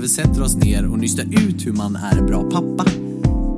[0.00, 2.84] vi sätter oss ner och nystar ut hur man är en bra pappa.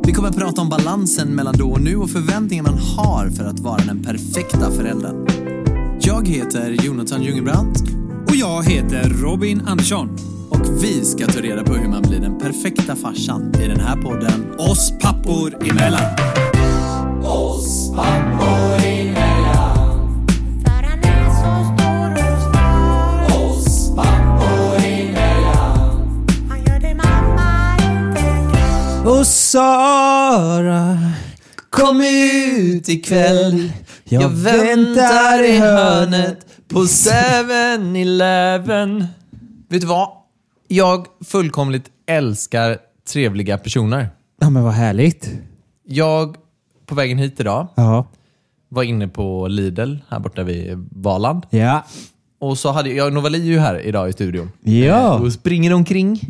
[0.04, 3.44] Vi kommer att prata om balansen mellan då och nu och förväntningar man har för
[3.44, 5.26] att vara den perfekta föräldern.
[6.00, 7.80] Jag heter Jonathan Jungebrandt
[8.28, 10.08] Och jag heter Robin Andersson.
[10.50, 13.96] och vi ska ta reda på hur man blir den perfekta farsan i den här
[13.96, 16.16] podden Oss pappor emellan.
[17.96, 18.31] För
[29.52, 30.98] Sara,
[31.70, 33.72] kom ut ikväll.
[34.04, 39.06] Jag väntar i hörnet på 7-Eleven.
[39.68, 40.08] Vet du vad?
[40.68, 42.78] Jag fullkomligt älskar
[43.12, 44.08] trevliga personer.
[44.40, 45.30] Ja men vad härligt.
[45.86, 46.36] Jag,
[46.86, 48.06] på vägen hit idag, Ja.
[48.68, 51.46] var inne på Lidl här borta vid Valand.
[51.50, 51.84] Ja.
[52.40, 54.50] Och så hade jag, Novali är ju här idag i studion.
[54.60, 55.14] Ja.
[55.16, 56.20] Eh, Och springer omkring.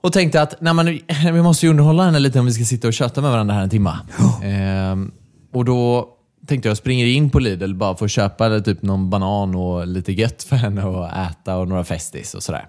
[0.00, 0.86] Och tänkte att nej, men,
[1.34, 3.62] vi måste ju underhålla henne lite om vi ska sitta och köta med varandra här
[3.62, 3.98] en timma.
[4.42, 5.10] Ehm,
[5.52, 6.08] och då
[6.46, 10.12] tänkte jag springer in på Lidl bara för att köpa typ någon banan och lite
[10.12, 12.66] gött för henne att äta och några Festis och sådär.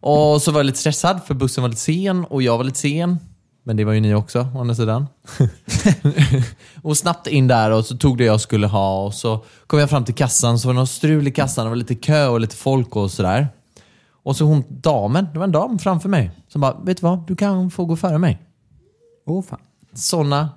[0.00, 2.78] Och så var jag lite stressad för bussen var lite sen och jag var lite
[2.78, 3.18] sen.
[3.64, 5.06] Men det var ju ni också, å andra sidan.
[6.82, 9.90] och snabbt in där och så tog det jag skulle ha och så kom jag
[9.90, 11.64] fram till kassan så var det något strul i kassan.
[11.64, 13.48] Det var lite kö och lite folk och sådär.
[14.24, 17.26] Och så hon damen, det var en dam framför mig som bara, vet du vad?
[17.26, 18.38] Du kan få gå före mig.
[19.26, 19.58] Åh fan.
[19.94, 20.48] Sådana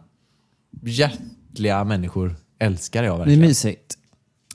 [0.84, 3.42] hjärtliga människor älskar jag Det är verkligen.
[3.42, 3.98] mysigt.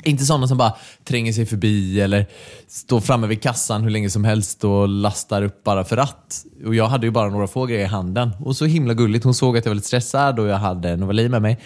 [0.05, 2.27] Inte sådana som bara tränger sig förbi eller
[2.69, 6.45] står framme vid kassan hur länge som helst och lastar upp bara för att.
[6.67, 8.31] Och jag hade ju bara några få grejer i handen.
[8.41, 9.25] Och så himla gulligt.
[9.25, 11.59] Hon såg att jag var lite stressad och jag hade Novali med mig.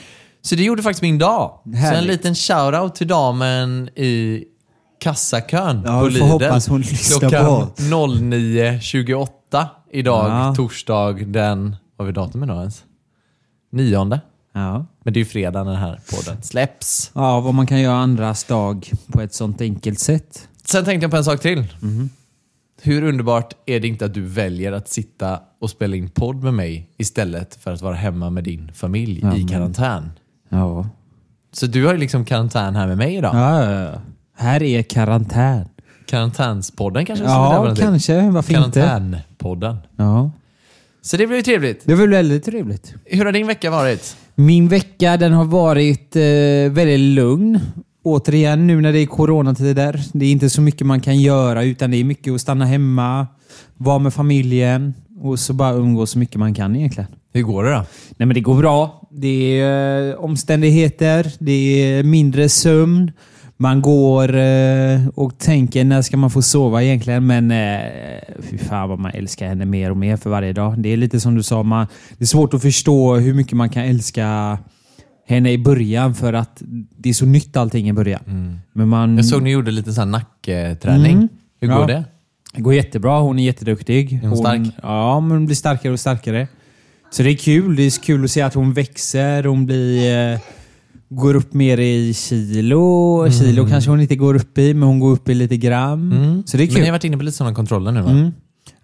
[0.42, 1.60] Så det gjorde faktiskt min dag.
[1.64, 2.10] Så en Härligt.
[2.10, 4.44] liten shoutout till damen i
[5.04, 6.38] kassakön Ja, på Lidl.
[7.20, 7.68] Klockan på.
[7.76, 10.54] 09.28 idag, Ja.
[10.56, 11.76] torsdag den...
[11.96, 12.84] Vad är datum idag ens?
[13.72, 14.20] Nionde.
[14.54, 14.86] Ja.
[15.04, 17.10] Men det är ju fredag när den här podden släpps.
[17.14, 20.48] Ja, vad man kan göra andras dag på ett sånt enkelt sätt.
[20.64, 21.66] Sen tänkte jag på en sak till.
[21.80, 22.10] Mhm.
[22.82, 26.54] Hur underbart är det inte att du väljer att sitta och spela in podd med
[26.54, 30.10] mig istället för att vara hemma med din familj i karantän?
[30.48, 30.86] Ja.
[31.52, 33.34] Så du har ju liksom karantän här med mig idag.
[33.34, 34.00] Ja, ja, ja.
[34.36, 35.68] Här är karantän.
[36.06, 38.30] Karantänspodden kanske Ja, kanske.
[38.30, 38.80] Varför inte?
[38.80, 39.76] Karantänpodden.
[39.96, 40.30] Ja.
[41.02, 41.82] Så det blir ju trevligt.
[41.84, 42.94] Det var väldigt trevligt.
[43.04, 44.16] Hur har din vecka varit?
[44.34, 46.22] Min vecka den har varit eh,
[46.72, 47.60] väldigt lugn.
[48.02, 50.00] Återigen nu när det är coronatider.
[50.12, 53.26] Det är inte så mycket man kan göra utan det är mycket att stanna hemma,
[53.76, 57.10] vara med familjen och så bara umgås så mycket man kan egentligen.
[57.32, 57.84] Hur går det då?
[58.16, 59.08] Nej men det går bra.
[59.10, 63.12] Det är eh, omständigheter, det är mindre sömn.
[63.56, 67.80] Man går eh, och tänker när ska man få sova egentligen men eh,
[68.42, 70.78] fy fan vad man älskar henne mer och mer för varje dag.
[70.78, 71.86] Det är lite som du sa, man,
[72.18, 74.58] det är svårt att förstå hur mycket man kan älska
[75.26, 76.62] henne i början för att
[76.98, 78.60] det är så nytt allting i början.
[78.72, 81.12] Men man, Jag såg ni gjorde lite sån nackträning.
[81.16, 81.28] Mm.
[81.60, 81.86] Hur går Ja.
[81.86, 82.04] det?
[82.54, 83.20] det går jättebra.
[83.20, 84.12] Hon är jätteduktig.
[84.24, 84.60] Är hon stark?
[84.82, 86.48] Ja, men hon blir starkare och starkare.
[87.10, 87.76] Så det är kul.
[87.76, 89.44] Det är kul att se att hon växer.
[89.44, 90.38] Hon blir, eh,
[91.14, 93.26] går upp mer i kilo.
[93.30, 96.42] Kilo kanske hon inte går upp i, men hon går upp i lite gram.
[96.46, 96.92] Så det är Men ni har kul.
[96.92, 98.10] varit inne på lite sådana kontroller nu va?
[98.10, 98.32] Mm.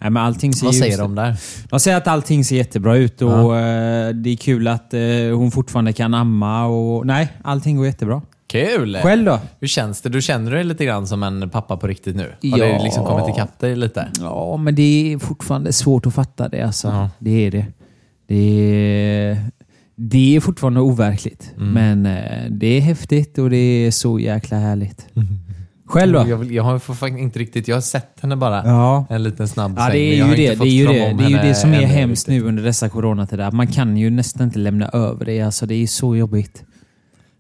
[0.02, 1.36] Nej, men allting ser Vad säger de där?
[1.70, 5.00] De säger att allting ser jättebra ut och eh, det är kul att eh,
[5.34, 6.64] hon fortfarande kan amma.
[6.66, 8.22] Och, nej, allting går jättebra.
[8.46, 8.98] Kul!
[9.02, 9.38] Själv då?
[9.60, 10.08] Hur känns det?
[10.08, 12.22] Du känner dig lite grann som en pappa på riktigt nu?
[12.50, 12.64] Har Ja.
[12.66, 14.08] det liksom kommit ikapp dig lite?
[14.20, 16.62] Ja, men det är fortfarande svårt att fatta det.
[16.62, 16.88] Alltså.
[16.88, 17.10] Ja.
[17.18, 17.66] Det är det.
[18.26, 19.38] Det är,
[20.02, 21.54] det är fortfarande overkligt.
[21.56, 21.72] Mm.
[21.72, 25.06] Men eh, det är häftigt och det är så jäkla härligt.
[25.86, 26.28] Själv då?
[26.28, 27.68] Jag, vill, jag har inte riktigt...
[27.68, 28.62] Jag har sett henne bara.
[28.64, 29.06] Ja.
[29.10, 30.54] En liten snabb Ja, det är ju det.
[30.54, 32.42] Det är ju det, det, är ju det som är hemskt riktigt.
[32.42, 33.50] nu under dessa coronatider.
[33.50, 35.40] Man kan ju nästan inte lämna över det.
[35.40, 36.64] Alltså, det är så jobbigt.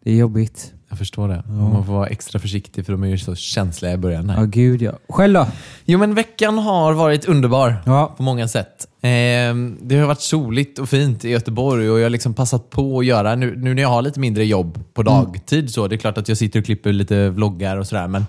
[0.04, 0.72] Det är jobbigt.
[0.90, 1.42] Jag förstår det.
[1.48, 4.30] Man får vara extra försiktig för de är ju så känsliga i början.
[4.30, 4.38] Här.
[4.40, 4.92] Ja, gud ja.
[5.08, 5.46] Själv då?
[5.84, 8.14] Jo, men veckan har varit underbar Ja.
[8.16, 8.86] på många sätt.
[9.02, 12.98] Ehm, det har varit soligt och fint i Göteborg och jag har liksom passat på
[12.98, 15.98] att göra, nu, nu när jag har lite mindre jobb på dagtid, så det är
[15.98, 18.24] klart att jag sitter och klipper lite vloggar och sådär, men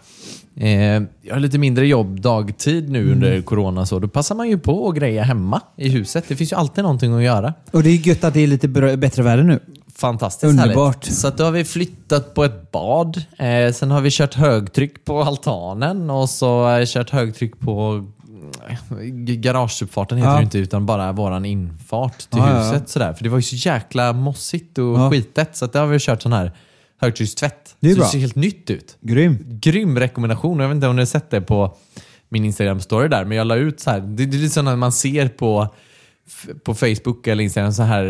[0.55, 4.57] eh, jag har lite mindre jobb dagtid nu under corona, så då passar man ju
[4.59, 6.25] på att greja hemma i huset.
[6.27, 7.53] Det finns ju alltid någonting att göra.
[7.71, 8.67] Och det är gött att det är lite
[8.97, 9.59] bättre väder nu.
[10.01, 11.05] Fantastiskt Underbart.
[11.05, 11.17] härligt.
[11.17, 13.23] Så att då har vi flyttat på ett bad.
[13.37, 18.05] Eh, sen har vi kört högtryck på altanen och så har kört högtryck på
[18.91, 20.37] mm, garageuppfarten heter Ja.
[20.37, 22.71] det inte utan bara våran infart till Ja, ja, ja.
[22.71, 22.89] huset.
[22.89, 23.13] Sådär.
[23.13, 25.09] För det var ju så jäkla mossigt och Ja.
[25.11, 26.51] skitet så att där har vi kört sån här
[27.01, 27.75] högtryckstvätt.
[27.79, 28.05] Det är så bra.
[28.05, 28.97] det ser helt nytt ut.
[29.01, 29.37] Grym.
[29.49, 30.59] Grym rekommendation.
[30.59, 31.75] Jag vet inte om ni har sett det på
[32.29, 33.99] min Instagram-story där, men jag la ut så här.
[33.99, 35.67] Det, det är lite så när man ser på,
[36.63, 38.05] på Facebook eller Instagram så här,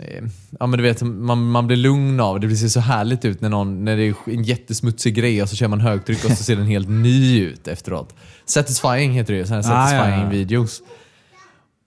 [0.00, 0.22] eh,
[0.58, 2.46] ja men du vet, man, man blir lugn av det.
[2.46, 5.56] Det ser så härligt ut när, någon, när det är en jättesmutsig grej och så
[5.56, 8.14] kör man högtryck och så ser den helt ny ut efteråt.
[8.46, 10.28] Satisfying heter det ju, så här Ah, satisfying ja.
[10.28, 10.82] videos.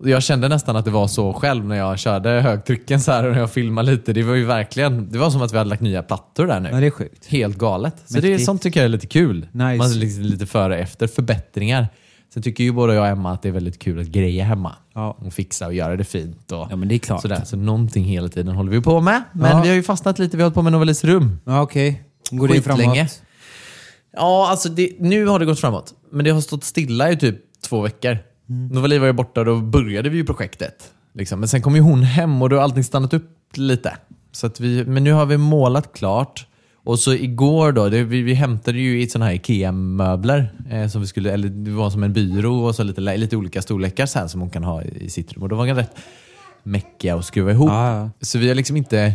[0.04, 3.32] Jag kände nästan att det var så själv när jag körde högtrycken så här och
[3.32, 4.14] när jag filmade lite.
[4.14, 6.70] Det var ju verkligen, det var som att vi hade lagt nya plattor där nu.
[6.72, 7.26] Ja, det är sjukt.
[7.26, 7.96] Helt galet.
[8.06, 9.48] Så det är sånt tycker jag är lite kul.
[9.52, 9.76] Nice.
[9.78, 11.08] Man är liksom lite före och efter.
[11.08, 11.88] Förbättringar.
[12.34, 14.76] Sen tycker ju både jag och Emma att det är väldigt kul att greja hemma.
[14.94, 15.18] Ja.
[15.20, 16.52] Och fixa och göra det fint.
[16.52, 17.22] Och Ja, men det är klart.
[17.22, 17.42] Sådär.
[17.46, 19.24] Så någonting hela tiden håller vi på med.
[19.34, 19.62] Men Ja.
[19.62, 20.38] vi har ju fastnat lite.
[20.38, 21.40] Vi har hållit på med Novelis rum.
[21.46, 22.04] Ja, okej.
[22.32, 23.22] Går det framåt?
[24.14, 25.94] Ja, alltså det, nu har det gått framåt.
[26.12, 28.18] Men det har stått stilla i typ två veckor.
[28.50, 28.68] Mm.
[28.68, 30.92] Novali var ju borta och då började vi ju projektet.
[31.14, 31.40] Liksom.
[31.40, 33.98] Men sen kom ju hon hem och då har allting stannat upp lite.
[34.32, 36.48] Så att vi, men nu har vi målat klart.
[36.90, 40.52] Och så igår då, det, vi, vi hämtade ju i sådana här IKEA-möbler.
[40.70, 43.62] Eh, som vi skulle, eller det var som en byrå och så lite, lite olika
[43.62, 45.44] storlekar här, som hon kan ha i, sitt rum.
[45.44, 45.96] Och då var det rätt
[46.64, 47.70] mäckiga att skruva ihop.
[47.70, 48.10] Ja, ja.
[48.22, 49.14] Så vi har liksom inte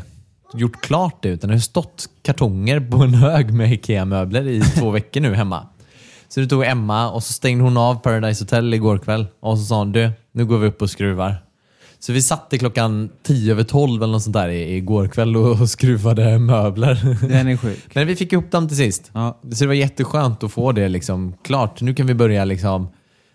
[0.54, 4.90] gjort klart det, utan det har stått kartonger på en hög med IKEA-möbler i två
[4.90, 5.66] veckor nu hemma.
[6.28, 9.64] Så nu tog Emma och så stängde hon av Paradise Hotel igår kväll och så
[9.64, 11.36] sa hon du, nu går vi upp och skruvar.
[12.04, 15.70] Så vi satt till klockan tio över tolv eller något sånt där igår kväll och,
[15.70, 17.18] skruvade möbler.
[17.28, 17.94] Den är sjuk.
[17.94, 19.10] Men vi fick ihop dem till sist.
[19.12, 19.40] Ja.
[19.52, 21.80] Så det var jätteskönt att få det liksom klart.
[21.80, 22.88] Nu kan vi börja liksom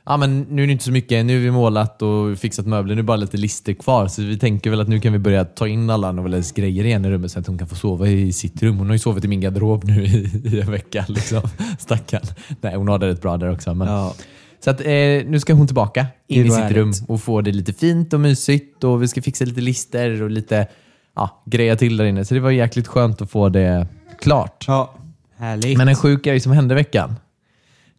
[0.05, 1.25] Ja, men nu är det inte så mycket.
[1.25, 2.95] Nu har vi målat och fixat möbler.
[2.95, 4.07] Nu är det bara lite lister kvar.
[4.07, 7.05] Så vi tänker väl att nu kan vi börja ta in alla Noveles grejer igen
[7.05, 8.77] i rummet så att hon kan få sova i sitt rum.
[8.77, 11.05] Hon har ju sovit i min garderob nu i, i en vecka.
[11.07, 11.41] Liksom.
[11.79, 12.23] Stackarn.
[12.61, 13.73] Nej, hon har det rätt bra där också.
[13.73, 13.87] Men...
[13.87, 14.15] Ja.
[14.59, 14.87] Så att, eh,
[15.25, 16.77] nu ska hon tillbaka in i sitt härligt.
[16.77, 18.83] rum och få det lite fint och mysigt.
[18.83, 20.67] Och vi ska fixa lite lister och lite
[21.15, 22.25] ja, greja till där inne.
[22.25, 23.87] Så det var jäkligt skönt att få det
[24.19, 24.65] klart.
[24.67, 24.93] Ja.
[25.37, 25.77] Härligt.
[25.77, 27.15] Men en sjuk grej som hände i veckan.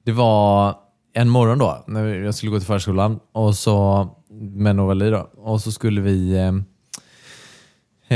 [0.04, 0.74] Det var
[1.12, 5.30] en morgon då, när jag skulle gå till förskolan och så, med Novali då.
[5.36, 6.32] Och så skulle vi...
[6.32, 6.48] Eh,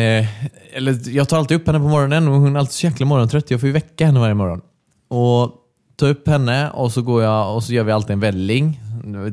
[0.02, 0.26] eh,
[0.72, 3.50] eller jag tar alltid upp henne på morgonen och hon är alltid så jäkla morgontrött.
[3.50, 4.60] Jag får ju väcka henne varje morgon.
[5.08, 5.63] Och
[5.96, 8.80] tar upp henne och så går jag och så gör vi alltid en välling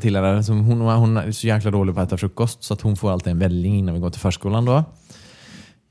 [0.01, 0.43] till henne.
[0.47, 3.31] Hon, hon är så jäkla dålig på att äta frukost så att hon får alltid
[3.31, 4.65] en välling innan vi går till förskolan.
[4.65, 4.83] då.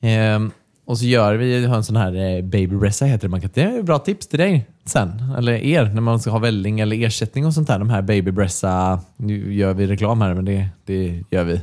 [0.00, 0.50] Ehm,
[0.86, 3.30] och så gör vi har en sån här eh, baby bressa heter det.
[3.30, 6.30] Man kan, det är ett bra tips till dig sen, eller er, när man ska
[6.30, 7.78] ha välling eller ersättning och sånt där.
[7.78, 11.60] De här baby bressa, nu gör vi reklam här men det, det gör vi.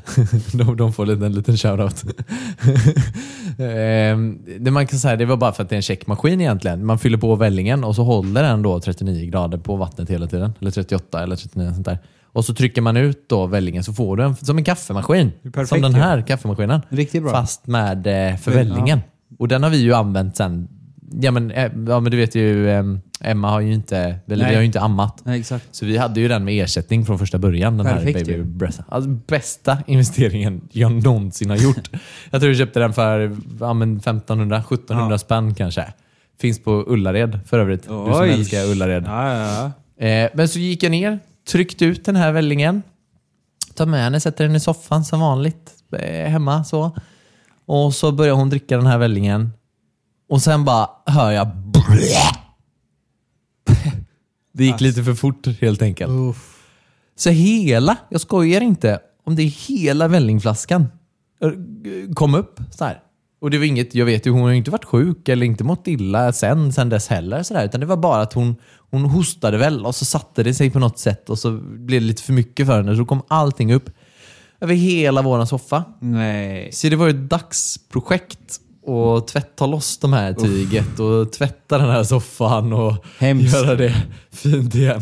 [0.58, 2.04] de, de får en liten, liten shoutout.
[3.60, 6.86] Ehm, det man kan säga, det var bara för att det är en checkmaskin egentligen.
[6.86, 10.54] Man fyller på vällingen och så håller den då 39 grader på vattnet hela tiden.
[10.60, 12.00] Eller 38 eller 39 sånt där.
[12.24, 15.32] Och så trycker man ut då vällingen så får du en som en kaffemaskin.
[15.44, 16.00] Perfekt, som den ja.
[16.00, 16.82] här kaffemaskinen.
[16.90, 17.32] Riktigt bra.
[17.32, 19.00] Fast med eh, förvällningen.
[19.40, 20.68] Och den har vi ju använt sen.
[21.12, 22.84] Ja men, eh, ja, men du vet ju, eh,
[23.22, 24.50] Emma har ju inte, eller Nej.
[24.50, 25.22] vi har ju inte ammat.
[25.26, 25.44] Nej.
[25.72, 27.78] Så vi hade ju den med ersättning från första början.
[27.78, 28.44] Den Perfekt här Baby ju.
[28.44, 28.84] Bressa.
[28.90, 31.90] Alltså bästa investeringen jag någonsin har gjort.
[32.32, 35.18] jag tror jag köpte den för ja, men 1500-1700 Ja.
[35.18, 35.94] spänn kanske.
[36.42, 37.82] Finns på Ullared för övrigt.
[37.82, 38.30] Du som Oj.
[38.30, 39.04] älskar Ullared.
[39.08, 39.72] Ja.
[40.06, 41.20] Eh, men så gick jag ner,
[41.52, 42.84] tryckte ut den här vällingen,
[43.76, 46.64] tar med henne, sätter den i soffan som vanligt eh, hemma.
[46.64, 46.92] så.
[47.66, 49.52] Och så börjar hon dricka den här vällingen.
[50.30, 51.48] Och sen bara hör jag
[54.52, 56.12] Det gick lite för fort helt enkelt.
[57.16, 60.88] Så hela, jag skojar inte, om det är hela vällingflaskan
[61.42, 61.52] eh,
[62.14, 63.02] kom upp så här.
[63.40, 65.64] Och det var inget, jag vet ju, hon har ju inte varit sjuk eller inte
[65.64, 67.44] mått illa sen, sen dess heller.
[67.44, 68.56] Så där, utan det var bara att hon,
[68.92, 72.08] hon hostade väl och så satte det sig på något sätt och så blev det
[72.08, 72.92] lite för mycket för henne.
[72.92, 73.90] Så då kom allting upp
[74.62, 75.84] över hela våran soffa.
[76.00, 76.72] Nej.
[76.72, 81.90] Så det var ju ett dagsprojekt att tvätta loss de här tyget och tvätta den
[81.90, 83.54] här soffan och Hemskt.
[83.54, 83.96] göra det
[84.32, 85.02] fint igen.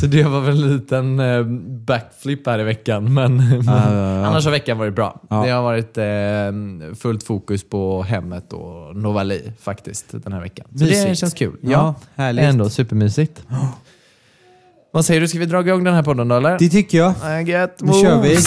[0.00, 1.42] Så det var väl en liten eh,
[1.86, 3.14] backflip här i veckan.
[3.14, 4.26] Men, men ja, ja.
[4.26, 5.20] annars har veckan varit bra.
[5.28, 10.66] Det har varit eh, fullt fokus på hemmet och Novali faktiskt den här veckan.
[10.70, 11.18] Så det Mysigt.
[11.18, 11.56] känns kul.
[11.62, 12.44] Ja, härligt.
[12.44, 13.42] Ändå supermysigt.
[14.92, 16.58] Vad säger du, ska vi dra igång den här podden då eller?
[16.58, 17.40] Det tycker jag.
[17.40, 17.76] Äh, gött.
[17.80, 18.38] Nu kör vi.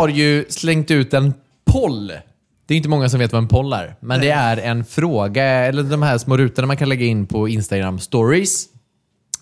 [0.00, 1.34] Har ju slängt ut en
[1.72, 2.12] poll.
[2.66, 5.44] Det är inte många som vet vad en poll är, men det är en fråga,
[5.44, 8.66] eller de här små rutorna man kan lägga in på Instagram stories.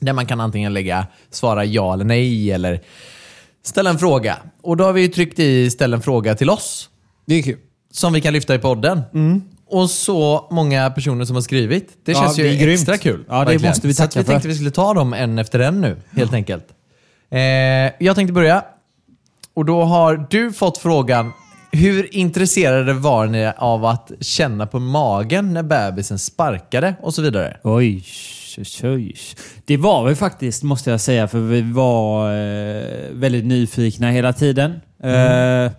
[0.00, 2.81] Där man kan antingen lägga svara ja eller nej eller
[3.65, 4.37] ställa en fråga.
[4.62, 6.88] Och då har vi ju tryckt i ställ en fråga till oss.
[7.27, 7.57] Det är kul.
[7.93, 9.03] Som vi kan lyfta i podden.
[9.67, 11.88] Och så många personer som har skrivit.
[12.05, 12.75] Det Ja, känns det ju grymt.
[12.81, 13.25] extra kul.
[13.29, 13.71] Ja, det verkligen.
[13.71, 14.33] måste vi Så att tacka vi för.
[14.33, 16.65] tänkte vi skulle ta dem en efter en nu, helt enkelt.
[17.31, 17.38] Eh,
[17.99, 18.65] jag tänkte börja.
[19.59, 21.33] Och då har du fått frågan,
[21.73, 27.57] hur intresserade var ni av att känna på magen när bebisen sparkade och så vidare?
[27.62, 28.05] Oj,
[28.59, 29.15] oj, oj.
[29.65, 34.71] Det var vi faktiskt, måste jag säga, för vi var eh, väldigt nyfikna hela tiden.
[35.03, 35.73] Eh,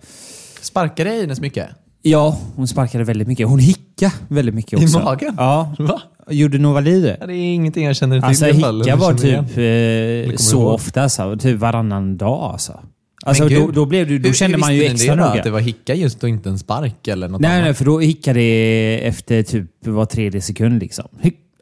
[0.60, 1.68] Sparkade Ines mycket?
[2.02, 3.48] ja, hon sparkade väldigt mycket.
[3.48, 4.98] Hon hickade väldigt mycket I också.
[4.98, 5.34] magen?
[5.38, 5.74] Ja.
[5.78, 6.00] Va?
[6.30, 7.16] Gjorde Novali det?
[7.20, 8.80] Ja, det är ingenting jag känner till Alltså i alla fall.
[8.80, 12.50] hicka var typ eh, så ofta, alltså, typ varannan dag.
[12.52, 12.80] Alltså.
[13.24, 15.28] Alltså, då, då, blev det, då Hur- kände hur man ju extra noga.
[15.28, 17.64] Att det var hicka just och inte en spark eller något Nej, annat?
[17.64, 20.80] nej, för då hickade det efter typ var tredje sekund.
[20.80, 21.04] Liksom.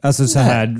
[0.03, 0.77] Alltså så här.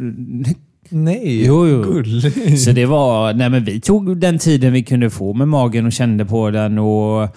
[0.89, 1.81] Nej, Jo, jo.
[1.83, 2.59] gulligt.
[2.63, 5.91] Så det var, nej men vi tog den tiden vi kunde få med magen och
[5.91, 6.79] kände på den.
[6.79, 7.27] och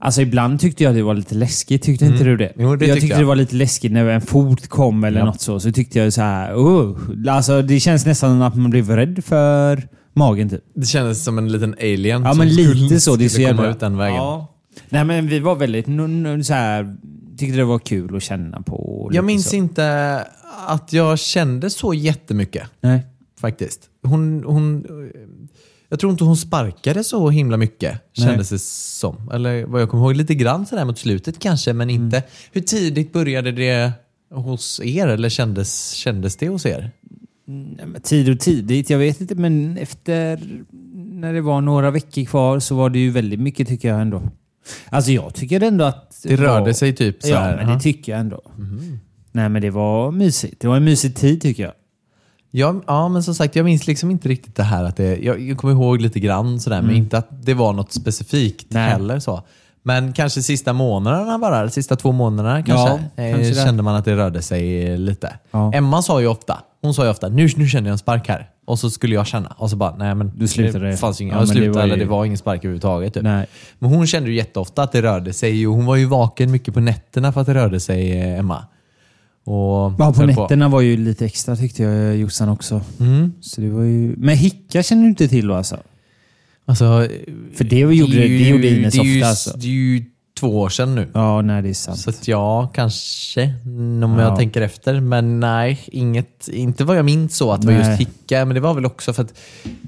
[0.00, 1.82] Alltså ibland tyckte jag det var lite läskigt.
[1.82, 2.52] Tyckte inte du det?
[2.58, 3.20] Jo, det jag tyckte jag.
[3.20, 5.24] det var lite läskigt när en fot kom eller Ja.
[5.26, 5.60] något så.
[5.60, 6.96] Så tyckte jag så här, uh,
[7.28, 9.82] alltså det känns nästan att man blev rädd för
[10.18, 10.64] magen typ.
[10.74, 13.16] Det kändes som en liten alien Ja som men skulle, lite så.
[13.16, 13.74] Det är så skulle komma jävla...
[13.74, 14.16] ut den vägen.
[14.16, 14.54] Ja.
[14.88, 16.96] Nej men vi var väldigt, n- n- så här,
[17.38, 18.76] tyckte det var kul att känna på.
[18.76, 19.56] och Jag minns så.
[19.56, 20.24] inte
[20.66, 23.06] att jag kände så jättemycket Nej.
[23.40, 23.80] faktiskt.
[24.02, 24.86] Hon, hon,
[25.88, 29.30] jag tror inte hon sparkade så himla mycket, kändes det som.
[29.34, 32.16] Eller vad jag kommer ihåg, lite grann sådär mot slutet kanske, men inte.
[32.16, 32.28] Mm.
[32.52, 33.92] Hur tidigt började det
[34.34, 36.90] hos er, eller kändes, kändes det hos er?
[37.86, 40.40] Men tid och tidigt, jag vet inte, men efter
[40.94, 44.22] när det var några veckor kvar så var det ju väldigt mycket tycker jag ändå.
[44.90, 46.20] Alltså jag tycker ändå att...
[46.22, 47.74] Det rörde var- sig typ så Ja, här, men ja.
[47.74, 48.40] det tycker jag ändå.
[49.32, 50.60] Nej, men det var mysigt.
[50.60, 51.72] Det var en mysig tid tycker jag.
[52.50, 55.40] Ja, ja, men som sagt, jag minns liksom inte riktigt det här att det, jag,
[55.40, 58.90] jag kommer ihåg lite grann sådär, men inte att det var något specifikt Nej.
[58.90, 59.18] heller.
[59.18, 59.42] så.
[59.82, 63.64] Men kanske sista månaderna bara, sista två månaderna kanske, Ja, eh, kanske det.
[63.66, 65.32] kände man att det rörde sig lite.
[65.50, 65.72] Ja.
[65.74, 68.48] Emma sa ju ofta, hon sa ju ofta, nu, nu känner jag en spark här.
[68.66, 69.48] Och så skulle jag känna.
[69.58, 70.90] Och så bara, nej men Du slutade.
[70.90, 72.38] det fanns ju ingen, Ja, jag men det slutade, var ju- eller det var ingen
[72.38, 73.14] spark överhuvudtaget.
[73.14, 73.22] Typ.
[73.22, 73.46] Nej.
[73.78, 76.74] Men hon kände ju jätteofta att det rörde sig och hon var ju vaken mycket
[76.74, 78.64] på nätterna för att det rörde sig, eh, Emma.
[79.44, 79.54] Och
[79.98, 82.80] Ja, på nätterna var ju lite extra tyckte jag Jossan också.
[83.00, 83.32] Mm.
[83.40, 84.14] Så det var ju...
[84.16, 85.76] Men hicka känner du inte till då alltså?
[86.64, 87.08] Alltså,
[87.54, 89.56] För det gjorde, det ju- gjorde Ines det är ju, ofta alltså.
[89.58, 90.04] Det är ju
[90.40, 91.08] två år sedan nu.
[91.14, 91.98] Ja, nej det är sant.
[91.98, 93.54] Så att ja, kanske.
[94.04, 94.22] Om Ja.
[94.22, 95.00] jag tänker efter.
[95.00, 97.88] Men nej, inget, inte vad jag minns så att det var Nej.
[97.88, 98.44] just hicka.
[98.44, 99.34] Men det var väl också för att...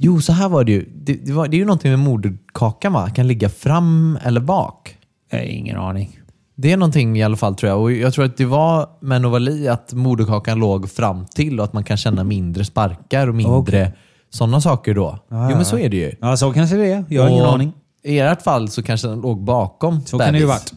[0.01, 0.89] Jo, så här var det ju.
[0.95, 3.11] Det, det, var, det är ju någonting med moderkakan va?
[3.11, 4.97] Kan ligga fram eller bak.
[5.31, 6.17] Jag har ingen aning.
[6.57, 7.81] Det är någonting i alla fall tror jag.
[7.81, 11.73] Och jag tror att det var med Novali att moderkakan låg fram till och att
[11.73, 13.93] man kan känna mindre sparkar och mindre Okej.
[14.31, 15.19] sådana saker då.
[15.29, 16.13] Ja, jo, men så är det ju.
[16.21, 17.05] Ja, så kanske det är.
[17.09, 17.73] Jag har ingen Och aning.
[18.03, 20.73] I ert fall så kanske den låg bakom Så kan det ju varit.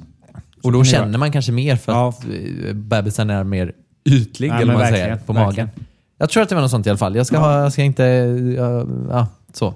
[0.63, 2.09] Och då känner man kanske mer för Ja.
[2.09, 3.71] att eh, bebisen är mer
[4.05, 5.67] ytlig, Ja, eller men vad man säger, verkligen, på verkligen.
[5.67, 5.85] magen.
[6.17, 7.15] Jag tror att det var något sånt i alla fall.
[7.15, 8.03] Jag ska, ha, jag ska inte...
[8.57, 9.73] Ja, ja, så.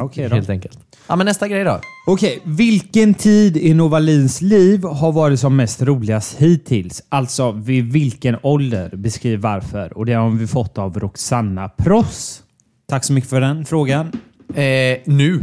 [0.00, 0.34] Okej då.
[0.34, 0.78] Helt enkelt.
[1.08, 1.80] Ja, men nästa grej då.
[2.06, 7.02] Okej, vilken tid i Novalins liv har varit som mest roligast hittills?
[7.08, 8.90] Alltså vid vilken ålder?
[8.96, 9.98] Beskriv varför.
[9.98, 12.42] Och det har vi fått av Roxanna Pross.
[12.88, 14.12] Tack så mycket för den frågan.
[14.54, 15.40] Eh, nu.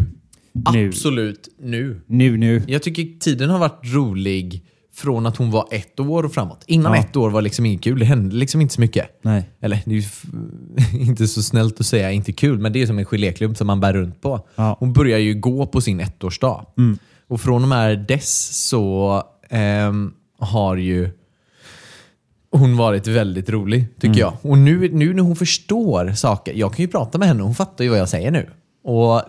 [0.74, 0.88] Nu.
[0.88, 2.02] Absolut nu.
[2.08, 2.64] Nu, nu.
[2.68, 6.64] Jag tycker tiden har varit rolig från att hon var ett år och framåt.
[6.68, 7.00] Innan Ja.
[7.00, 8.00] ett år var liksom inget kul.
[8.00, 9.20] Det hände liksom inte så mycket.
[9.22, 9.50] Nej.
[9.62, 10.04] Eller det är
[11.10, 13.80] inte så snällt att säga inte kul, men det är som en geléklump som man
[13.80, 14.48] bär runt på.
[14.56, 14.64] Ja.
[14.64, 14.76] Mm.
[14.80, 16.66] Hon börjar ju gå på sin ettårsdag.
[17.28, 21.10] Och från och med dess så ehm, har ju
[22.52, 24.20] hon varit väldigt rolig, tycker Mm.
[24.20, 24.34] jag.
[24.42, 27.84] Och nu, nu när hon förstår saker, jag kan ju prata med henne, hon fattar
[27.84, 28.50] ju vad jag säger nu.
[28.84, 29.22] Och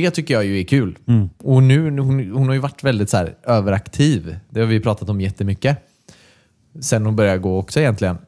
[0.00, 0.98] det tycker jag ju är kul.
[1.08, 1.28] Mm.
[1.38, 4.36] Och nu, hon, hon har ju varit väldigt så här, överaktiv.
[4.50, 5.78] Det har vi pratat om jättemycket.
[6.80, 8.18] Sen hon började gå också egentligen.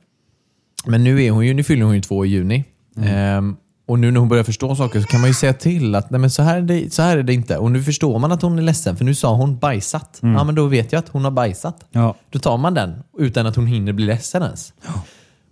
[0.87, 2.65] Men nu, är hon ju, nu fyller hon ju två i juni.
[2.97, 3.57] Ehm,
[3.87, 6.21] och nu när hon börjar förstå saker så kan man ju säga till att Nej,
[6.21, 7.59] men så, här är det, så här är det inte.
[7.59, 10.19] Och nu förstår man att hon är ledsen, för nu sa hon bajsat.
[10.23, 11.87] Ja, men då vet jag att hon har bajsat.
[11.93, 12.15] Ja.
[12.31, 14.73] Då tar man den utan att hon hinner bli ledsen ens.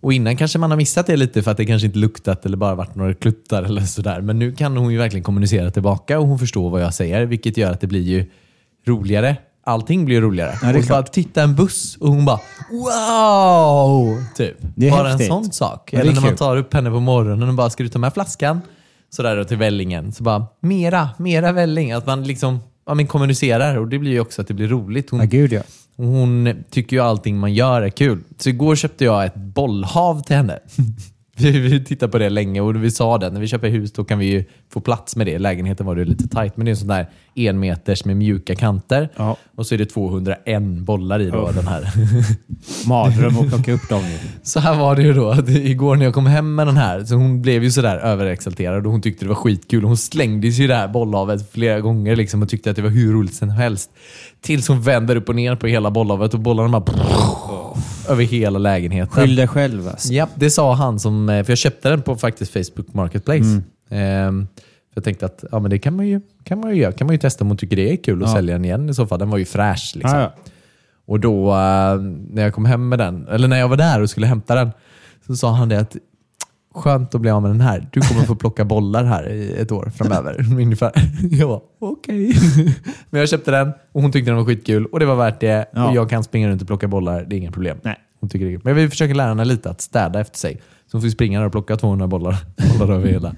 [0.07, 2.57] Och innan kanske man har missat det lite för att det kanske inte luktat eller
[2.57, 4.21] bara varit några kluttar eller sådär.
[4.21, 7.57] Men nu kan hon ju verkligen kommunicera tillbaka och hon förstår vad jag säger, vilket
[7.57, 8.31] gör att det blir ju
[8.87, 9.37] roligare.
[9.65, 10.59] Allting blir roligare.
[10.63, 14.25] Ja, och bara titta en buss och hon bara wow!
[14.37, 14.57] Typ.
[14.77, 15.31] Det är bara häftigt.
[15.31, 15.93] en sån sak.
[15.93, 18.13] Ja, eller när man tar upp henne på morgonen och bara, ska du ta med
[18.13, 18.61] flaskan?
[19.11, 20.13] Sådär då till vällingen.
[20.13, 21.93] Så bara, mera, mera välling.
[21.93, 25.11] Att man liksom ja, men kommunicerar och det blir ju också att det blir roligt.
[25.11, 25.63] Hon, Ja, gud ja.
[25.97, 28.23] Hon tycker ju allting man gör är kul.
[28.39, 30.59] Så igår köpte jag ett bollhav till henne.
[31.37, 34.05] vi, vi tittade på det länge och vi sa det, när vi köper hus då
[34.05, 35.39] kan vi ju få plats med det.
[35.39, 39.09] Lägenheten var det lite tajt, men det är en sån där enmeters med mjuka kanter.
[39.17, 39.37] Ja.
[39.55, 41.93] Och så är det 201 bollar i då, den här.
[42.89, 44.19] Mardröm att plocka upp dem nu.
[44.43, 45.31] Så här var det ju då.
[45.31, 48.87] att Igår när jag kom hem med den här, så hon blev ju sådär överexalterad
[48.87, 49.85] och hon tyckte det var skitkul.
[49.85, 52.91] Hon slängde sig i det här bollhavet flera gånger liksom och tyckte att det var
[52.91, 53.91] hur roligt som helst.
[54.47, 56.97] Tills hon vänder upp och ner på hela bollhavet och bollarna bara
[58.09, 59.23] över hela lägenheten.
[59.23, 60.13] Skyll dig själv alltså.
[60.13, 63.63] Ja, det sa han som, eh, för jag köpte den på faktiskt Facebook Marketplace.
[63.91, 66.93] Ehm, för jag tänkte att ja, men det kan man, ju, kan, man ju göra.
[66.93, 68.35] kan man ju testa om hon tycker det är kul att Ja.
[68.35, 69.19] sälja den igen i så fall.
[69.19, 69.93] Den var ju fräsch.
[69.95, 70.19] Liksom.
[70.19, 70.33] Ja, ja.
[71.07, 71.97] Och då eh,
[72.31, 74.71] när jag kom hem med den, eller när jag var där och skulle hämta den,
[75.27, 75.97] så sa han det att
[76.77, 77.89] skönt att bli av med den här.
[77.93, 80.47] Du kommer få plocka bollar här i ett år framöver.
[80.61, 80.93] Ungefär.
[81.31, 82.35] Jag var okej.
[83.11, 85.67] Men jag köpte den och hon tyckte den var skitkul och det var värt det.
[85.73, 85.89] Ja.
[85.89, 87.79] Och jag kan springa runt och plocka bollar, det är inga problem.
[87.83, 87.97] Nej.
[88.21, 88.61] Hon tycker det är.
[88.65, 90.61] Men vi försöker lära henne lite att städa efter sig.
[90.91, 92.37] Så hon får springa där och plocka 200 bollar,
[92.79, 93.35] bollar över hela.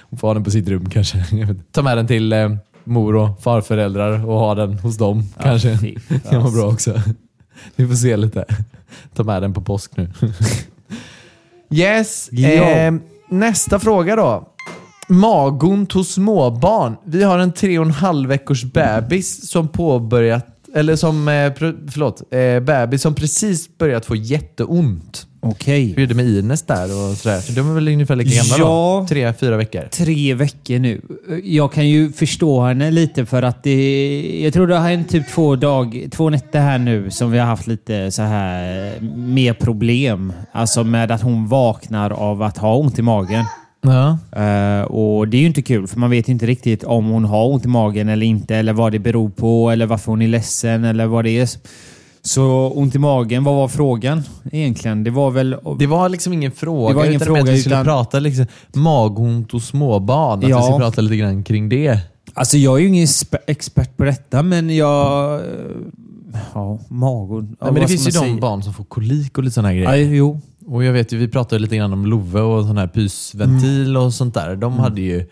[0.00, 1.24] Hon får ha den på sitt rum kanske.
[1.72, 5.78] Ta med den till eh, mor och farföräldrar och ha den hos dem kanske.
[5.78, 7.00] fy Det kan vara bra också.
[7.76, 8.44] Vi får se lite.
[9.14, 10.10] Ta med den på påsk nu.
[11.72, 12.28] Yes.
[12.32, 12.48] Ja.
[12.50, 12.92] Eh,
[13.28, 14.48] nästa fråga då.
[15.08, 16.96] Magont hos småbarn.
[17.04, 21.52] Vi har en tre och en halv veckors bebis som påbörjat eller som, eh,
[21.90, 25.26] förlåt, eh, bebis som precis börjat få jätteont.
[25.44, 25.94] Okej.
[25.96, 27.40] Hur är det med Ines där och sådär?
[27.40, 28.98] För de är väl ungefär lika gamla Ja.
[29.00, 29.06] då?
[29.08, 29.88] Tre, fyra veckor?
[29.90, 31.00] Tre veckor nu.
[31.44, 34.40] Jag kan ju förstå henne lite för att det...
[34.44, 37.46] Jag tror det har hänt typ två, dag, två nätter här nu som vi har
[37.46, 40.32] haft lite så här mer problem.
[40.52, 43.44] Alltså med att hon vaknar av att ha ont i magen.
[43.82, 44.18] Ja.
[44.42, 47.46] Eh, och Det är ju inte kul för man vet inte riktigt om hon har
[47.48, 50.84] ont i magen eller inte eller vad det beror på eller varför hon är ledsen
[50.84, 51.48] eller vad det är.
[52.24, 54.22] Så ont i magen, vad var frågan
[54.52, 55.04] egentligen?
[55.04, 55.56] Det var väl...
[55.78, 56.88] Det var liksom ingen fråga.
[56.88, 60.38] Det var ingen utan fråga, att vi skulle utan- prata liksom magont och småbarn.
[60.38, 60.62] Att vi Ja.
[60.62, 61.98] skulle prata lite grann kring det.
[62.34, 63.06] Alltså jag är ju ingen
[63.46, 65.34] expert på detta men jag...
[65.34, 65.40] eh,
[66.54, 67.56] Ja, magon.
[67.60, 69.96] Ja, men det finns ju de barn som får kolik och lite sådana grejer.
[70.14, 70.40] jo.
[70.66, 74.02] Och jag vet ju, vi pratade lite grann om Love och sån här pysventil Mm.
[74.02, 74.56] och sånt där.
[74.56, 75.26] De hade ju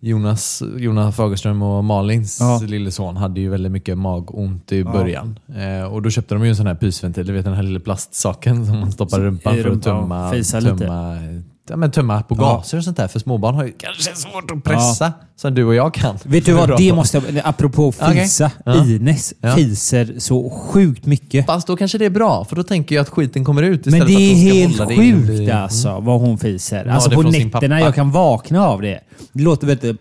[0.00, 2.60] Jonas, Jonas Fagerström och Malins Ja.
[2.66, 5.38] lille son hade ju väldigt mycket magont i början.
[5.56, 7.80] Eh, och då köpte de ju en sån här pysventil, du vet den här lilla
[7.80, 10.30] plastsaken som man stoppar rumpan i för att rumpan, tömma,
[10.78, 13.08] tömma, ja, men tömma på gaser och sånt där.
[13.08, 16.18] För småbarn har ju kanske svårt att pressa, som du och jag kan.
[16.24, 16.76] Vet du vad?
[16.76, 17.40] Det måste jag...
[17.44, 18.50] Apropå fisa.
[18.64, 18.86] Ja.
[18.86, 21.46] Ines fiser så sjukt mycket.
[21.46, 23.94] Fast då kanske det är bra, för då tänker jag att skiten kommer ut Men
[23.94, 26.20] istället det för är att de ska helt hålla det inne sjukt i- alltså vad
[26.20, 26.86] hon fiser.
[26.86, 29.00] Alltså det på nätterna, jag kan vakna av det.
[29.32, 30.00] Det låter väldigt...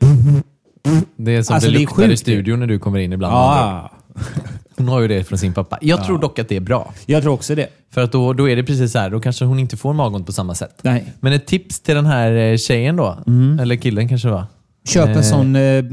[1.16, 2.20] Det är som Alltså, det det är luktar i sjukt.
[2.22, 3.34] studion när du kommer in ibland.
[3.34, 3.92] Ja,
[4.82, 5.78] Hon har ju det från sin pappa.
[5.82, 6.94] Jag tror dock att det är bra.
[7.06, 7.68] jag tror också det.
[7.94, 10.26] För att då, då är det precis så här, då kanske hon inte får magont
[10.26, 10.80] på samma sätt.
[10.82, 11.14] Nej.
[11.20, 13.18] Men ett tips till den här eh, tjejen då,
[13.62, 14.46] eller killen kanske det var.
[14.88, 15.84] Köp en Eh, sån eh,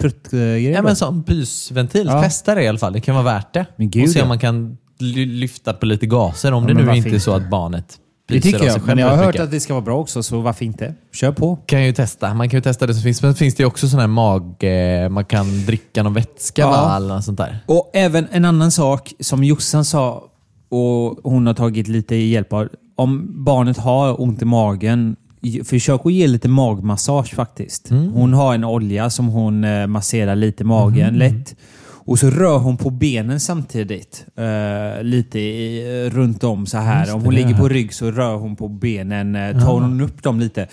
[0.00, 0.84] pruttgrej Ja, då.
[0.84, 2.06] men sån pysventil.
[2.06, 2.22] Ja.
[2.22, 2.92] Testa det i alla fall.
[2.92, 3.66] Det kan vara värt det.
[3.76, 4.22] Men gud, och se ja.
[4.22, 6.52] om man kan ly- lyfta på lite gaser.
[6.52, 7.96] Om det men nu inte är så att barnet
[8.32, 8.86] Det tycker jag.
[8.86, 10.94] Men jag har hört att det ska vara bra också, så varför inte?
[11.12, 11.56] Kör på.
[11.66, 12.34] kan ju testa.
[12.34, 13.22] Man kan ju testa det som finns.
[13.22, 14.64] Men finns det också sån här mag...
[14.64, 16.96] eh, Man kan dricka någon vätska Ja.
[16.96, 17.58] Eller sånt där.
[17.66, 20.24] Och även en annan sak som Jossan sa
[20.68, 22.68] och hon har tagit lite hjälp av.
[22.96, 25.16] Om barnet har ont i magen,
[25.64, 27.88] försök att ge lite magmassage faktiskt.
[28.14, 31.54] Hon har en olja som hon eh, masserar lite i magen lätt.
[32.04, 34.26] Och så rör hon på benen samtidigt.
[34.36, 37.14] eh, lite i, runt om så här.
[37.14, 40.40] Om hon ligger på rygg så rör hon på benen, eh, tar hon upp dem
[40.40, 40.68] lite.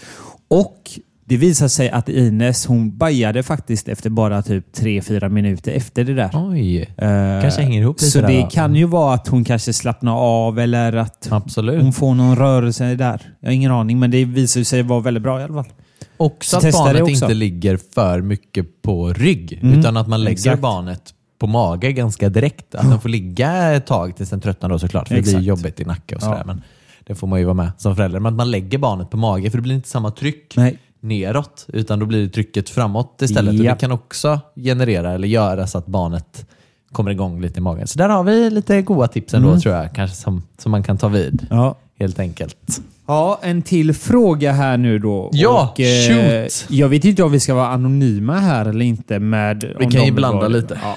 [0.47, 0.89] Och
[1.25, 6.13] det visar sig att Ines, hon bajade faktiskt efter bara typ 3-4 minuter efter det
[6.13, 6.29] där.
[6.33, 6.81] Oj.
[6.81, 8.49] Eh, Kanske hänger ihop lite Så där, det va?
[8.51, 11.81] kan ju vara att hon kanske slappnar av eller att Absolut.
[11.81, 13.21] hon får någon rörelse där.
[13.39, 15.73] Jag har ingen aning, men det visar sig vara väldigt bra i alla fall.
[16.17, 17.13] Också Så att barnet också.
[17.25, 19.59] inte ligger för mycket på rygg.
[19.63, 20.61] Mm, Utan att man lägger exakt.
[20.61, 21.01] barnet
[21.39, 22.75] på mage ganska direkt.
[22.75, 25.07] Att den får ligga ett tag tills den tröttnar då såklart.
[25.07, 25.45] För det blir Exakt.
[25.45, 26.37] jobbigt i nacke och sådär.
[26.37, 26.43] Ja.
[26.45, 26.61] Men
[27.07, 28.19] det får man ju vara med som förälder.
[28.19, 30.77] Men att man lägger barnet på mage för det blir inte samma tryck Nej.
[30.99, 31.65] neråt.
[31.67, 33.59] Utan då blir det trycket framåt istället.
[33.59, 33.73] Och Ja.
[33.73, 36.45] det kan också generera eller göra så att barnet
[36.91, 37.87] kommer igång lite i magen.
[37.87, 39.61] Så där har vi lite goda tips ändå Mm.
[39.61, 39.95] tror jag.
[39.95, 41.47] Kanske som, som man kan ta vid.
[41.49, 41.75] Ja.
[41.99, 42.81] Helt enkelt.
[43.07, 45.29] Ja, en till fråga här nu då.
[45.33, 46.07] Ja, Och, eh,
[46.43, 46.65] shoot.
[46.69, 49.19] Jag vet inte om vi ska vara anonyma här eller inte.
[49.19, 50.79] med Vi kan ju blanda lite.
[50.83, 50.95] Ja.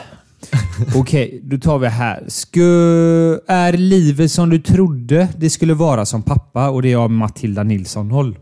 [0.96, 2.24] Okej, då tar vi här.
[2.28, 2.62] Sku,
[3.46, 6.70] är livet som du trodde det skulle vara som pappa?
[6.70, 8.38] Och det är av Matilda Nilsson Håll.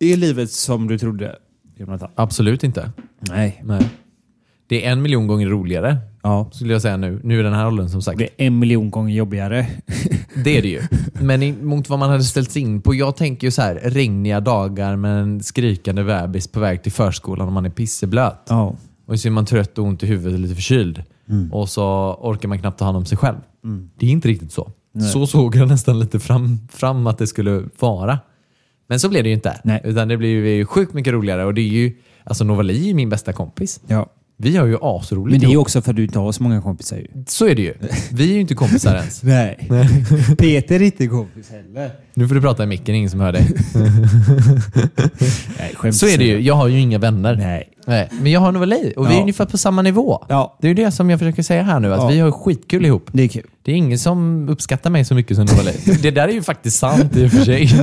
[0.00, 1.36] Är livet som du trodde,
[1.76, 2.10] Jonathan?
[2.14, 2.92] Absolut inte.
[3.20, 3.62] Nej.
[3.64, 3.88] Nej.
[4.66, 6.50] Det är en miljon gånger roligare, Ja.
[6.52, 7.20] skulle jag säga nu.
[7.24, 8.18] Nu i den här åldern som sagt.
[8.18, 9.66] Det är en miljon gånger jobbigare.
[10.44, 10.82] Det är det ju.
[11.20, 12.94] Men mot vad man hade ställt sig in på.
[12.94, 17.46] Jag tänker ju så här, regniga dagar med en skrikande bebis på väg till förskolan
[17.46, 18.40] och man är pisseblöt.
[18.48, 18.76] Ja.
[19.06, 21.02] Och så är man trött och ont i huvudet och lite förkyld.
[21.52, 23.36] Och så orkar man knappt ta hand om sig själv.
[23.98, 24.70] Det är inte riktigt så.
[25.12, 28.18] Så såg jag nästan lite fram, fram att det skulle vara.
[28.88, 29.60] Men så blev det ju inte.
[29.64, 29.80] Nej.
[29.84, 31.44] Utan det blev ju sjukt mycket roligare.
[31.44, 33.80] Och det är ju, alltså Novali är ju min bästa kompis.
[33.86, 34.10] ja.
[34.36, 36.42] Vi har ju asroligt Men det är ju också för att du inte har så
[36.42, 37.06] många kompisar ju.
[37.28, 37.74] Så är det ju.
[38.12, 39.22] Vi är ju inte kompisar ens.
[39.22, 39.68] Nej.
[40.38, 41.90] Peter är inte kompis heller.
[42.14, 43.46] Nu får du prata i micken, ingen som hör dig.
[45.82, 46.40] Nej, Så är det ju.
[46.40, 47.36] Jag har ju inga vänner.
[47.36, 47.68] Nej.
[47.86, 48.08] Nej.
[48.12, 49.20] Men jag har Novali och vi är Ja.
[49.20, 50.24] ungefär på samma nivå.
[50.28, 50.58] Ja.
[50.60, 52.08] Det är ju det som jag försöker säga här nu, att Ja.
[52.08, 53.08] vi har skitkul ihop.
[53.12, 53.46] Det är kul.
[53.62, 55.72] Det är ingen som uppskattar mig så mycket som Novali.
[56.02, 57.62] Det där är ju faktiskt sant i och för sig.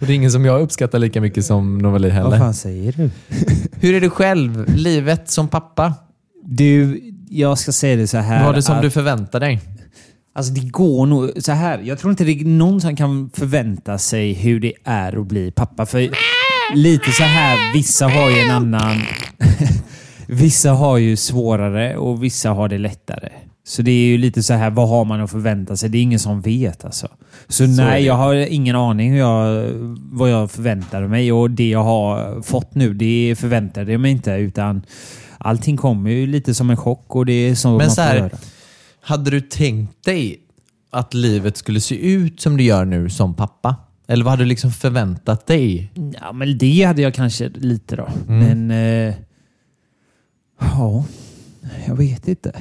[0.00, 2.38] och det är ingen som jag uppskattar lika mycket som Vad heller.
[2.38, 3.10] fan säger du?
[3.80, 4.64] Hur är du själv?
[4.76, 5.94] Livet som pappa?
[6.44, 8.44] Du, jag ska säga det så här.
[8.46, 9.60] Var det som att, du förväntar dig?
[10.36, 11.78] Alltså det går nog så här.
[11.84, 15.50] Jag tror inte det är någon som kan förvänta sig hur det är att bli
[15.50, 15.86] pappa.
[15.86, 15.98] För
[16.74, 19.02] lite så här, vissa har ju en annan...
[20.26, 23.28] vissa har ju svårare och vissa har det lättare.
[23.66, 25.88] Så det är ju lite så här, vad har man att förvänta sig?
[25.88, 27.08] Det är ingen som vet alltså.
[27.48, 27.68] Så, det.
[27.68, 32.42] nej, jag har ingen aning hur jag, vad jag förväntade mig och det jag har
[32.42, 34.82] fått nu, det förväntade jag mig inte utan
[35.38, 38.30] allting kommer ju lite som en chock och det är så Men man så här,
[39.00, 40.38] hade du tänkt dig
[40.90, 43.76] att livet skulle se ut som det gör nu som pappa?
[44.06, 45.90] Eller vad hade du liksom förväntat dig?
[46.20, 48.08] Ja, men det hade jag kanske lite då.
[48.26, 48.70] Men...
[48.70, 49.14] Eh,
[50.60, 51.04] ja,
[51.86, 52.52] jag vet inte.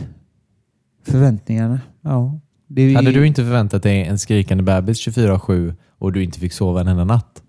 [1.06, 1.82] Förväntningarna.
[2.02, 2.40] Ja.
[2.68, 6.82] Det Hade du inte förväntat dig en skrikande bebis 24-7 och du inte fick sova
[6.82, 7.44] en enda natt?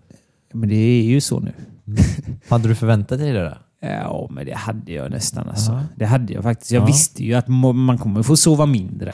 [0.53, 1.53] Men det är ju så nu.
[2.49, 3.43] Hade du förväntat dig det?
[3.43, 3.57] Då?
[3.89, 5.71] Ja, men det hade jag nästan alltså.
[5.71, 5.81] Ja.
[5.95, 6.71] Det hade jag faktiskt.
[6.71, 6.85] Jag Ja.
[6.85, 9.13] visste ju att man kommer få sova mindre.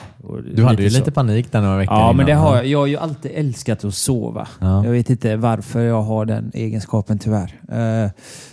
[0.55, 0.97] Du hade ju så.
[0.99, 2.43] lite panik där några veckor Ja, men det innan.
[2.43, 2.65] har jag.
[2.65, 4.47] Jag har ju alltid älskat att sova.
[4.59, 4.85] Ja.
[4.85, 7.59] Jag vet inte varför jag har den egenskapen tyvärr.
[7.71, 8.11] Eh,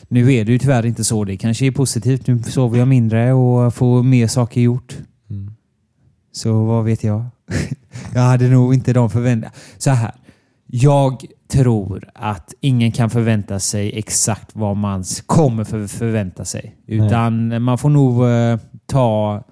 [0.08, 1.24] nu är det ju tyvärr inte så.
[1.24, 2.26] Det kanske är positivt.
[2.26, 4.96] Nu sover jag mindre och får mer saker gjort.
[5.30, 5.52] Mm.
[6.32, 7.24] Så vad vet jag?
[8.14, 9.54] jag hade nog inte de förväntningarna.
[9.78, 10.12] Så här.
[10.70, 16.76] Jag tror att ingen kan förvänta sig exakt vad man kommer för förvänta sig.
[16.86, 19.44] Utan man får nog eh, ta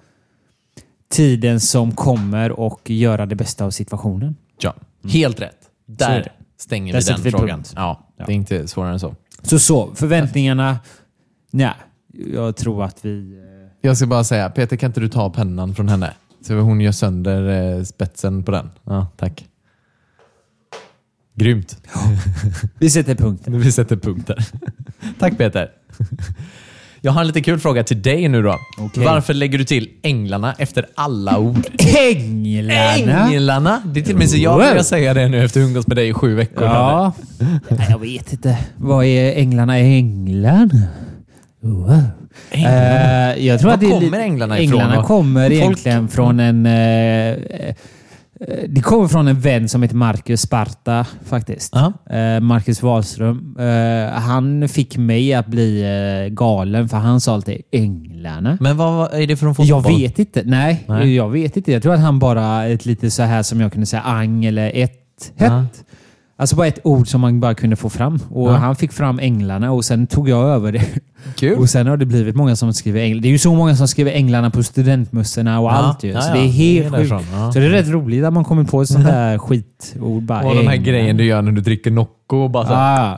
[1.09, 4.35] tiden som kommer och göra det bästa av situationen.
[4.61, 4.75] Ja,
[5.09, 5.57] helt rätt.
[5.85, 7.63] Där stänger Där vi den vi frågan.
[7.75, 8.25] Ja, Ja.
[8.25, 9.15] Det är inte svårare än så.
[9.41, 10.79] Så så, förväntningarna...
[11.51, 11.73] Nej,
[12.33, 13.37] jag tror att vi...
[13.37, 16.13] eh, Jag ska bara säga, Peter kan inte du ta pennan från henne?
[16.41, 18.69] Så hon gör sönder eh, spetsen på den.
[18.83, 19.45] Ja, tack.
[21.37, 21.77] Grymt.
[22.79, 23.59] Vi sätter punkten.
[23.61, 24.45] Vi sätter punkt där.
[25.19, 25.69] Tack Peter.
[27.01, 28.55] Jag har en lite kul fråga till dig nu då.
[28.77, 29.03] Okej.
[29.05, 31.57] Varför lägger du till änglarna efter alla ord?
[31.99, 33.27] Änglarna!
[33.29, 33.81] Änglarna!
[33.85, 35.87] Det är till och med så jag börjar säga det nu efter att ha umgås
[35.87, 36.63] med dig i sju veckor.
[36.63, 37.13] Ja.
[37.69, 38.57] Nej, jag vet inte.
[38.77, 39.77] Vad är änglarna?
[39.77, 40.83] Änglarna?
[41.61, 42.01] Wow.
[42.51, 43.33] Änglarna?
[43.33, 45.07] Eh, jag tror Var att det är kommer änglarna ifrån Änglarna då?
[45.07, 46.65] kommer Folk- egentligen från en...
[46.65, 46.71] eh,
[47.59, 47.75] eh,
[48.67, 51.73] det kommer från en vän som heter Marcus Sparta faktiskt.
[51.75, 52.15] Ja.
[52.15, 53.57] Eh, Marcus Wahlström.
[53.59, 58.57] Eh, han fick mig att bli eh, galen för han sa alltid änglarna.
[58.61, 59.83] Men vad är det från fotboll?
[59.83, 60.41] Jag vet inte.
[60.45, 61.15] Nej, Nej.
[61.15, 61.71] jag vet inte.
[61.71, 64.71] Jag tror att han bara ett lite så här som jag kunde säga ang eller
[64.75, 65.03] ett.
[65.35, 65.51] Hett.
[65.51, 65.65] Ja.
[66.39, 68.19] Alltså bara ett ord som man bara kunde få fram.
[68.31, 68.55] Och Ja.
[68.55, 70.81] Han fick fram änglarna och sen tog jag över det.
[71.35, 71.59] Kul.
[71.59, 73.21] Och sen har det blivit många som skriver änglar.
[73.21, 76.11] Det är ju så många som skriver änglarna på studentmössorna och Ja, allt ju.
[76.11, 76.33] ja, Så ja.
[76.33, 77.53] det är helt Det är sjukt.
[77.53, 80.23] Så det är rätt roligt att man kommer på ett sånt där skitord.
[80.23, 83.11] Bara, Och den här grejen du gör när du dricker Nocco och bara så här,
[83.13, 83.17] Ah,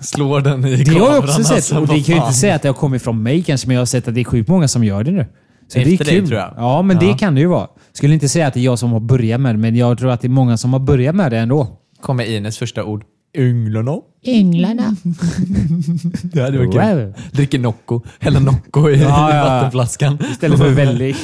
[0.00, 1.06] slår den i det kameran.
[1.06, 1.52] har jag också sett.
[1.56, 3.74] alltså, och det kan ju inte säga att det har kommit från mig kanske, men
[3.74, 5.26] jag har sett att det är sjukt många som gör det nu.
[5.68, 6.28] Så det är Efter dig, kul.
[6.28, 6.54] tror jag.
[6.56, 7.66] Ja, men det kan det ju vara.
[7.92, 10.10] Skulle inte säga att det är jag som har börjat med det, men jag tror
[10.10, 11.66] att det är många som har börjat med det ändå.
[12.00, 13.04] Kommer Ines första ord.
[13.34, 13.96] Änglarna.
[14.24, 14.96] Änglarna.
[16.22, 17.14] Det hade varit kul.
[17.32, 18.00] Dricker Nocco.
[18.20, 19.44] Häller Nocco i Ja, ja.
[19.44, 20.18] vattenflaskan.
[20.32, 21.16] Istället för väldigt.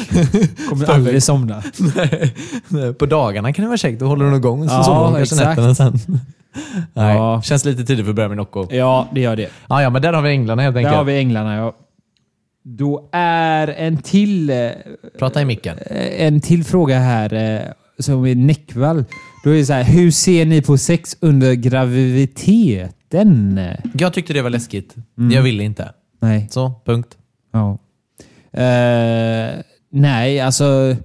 [0.69, 1.63] Kommer aldrig somna.
[2.69, 4.01] Nej, På dagarna kan det vara käckt.
[4.01, 4.69] Då håller hon igång.
[4.69, 5.99] Så Ja, sover hon kanske nätterna sen.
[6.93, 7.43] Nej, Ja.
[7.43, 8.67] känns lite tidigt för att börja med Nocco.
[8.71, 9.49] Ja, det gör det.
[9.69, 10.97] Ja, ja, men där har vi änglarna helt Där enkelt.
[10.97, 11.75] har vi änglarna, ja.
[12.65, 14.57] Då är en till, eh,
[15.19, 15.77] Prata i micken.
[16.19, 17.61] en till fråga här eh,
[17.99, 19.05] som är Näckvall.
[19.45, 23.61] Då är det så här, hur ser ni på sex under graviditeten?
[23.99, 24.95] Jag tyckte det var läskigt.
[25.19, 25.31] Mm.
[25.31, 25.93] Jag ville inte.
[26.21, 26.49] Nej.
[26.51, 27.17] Så, punkt.
[27.53, 27.79] Ja.
[28.53, 29.51] Eh,
[29.91, 30.97] nej, alltså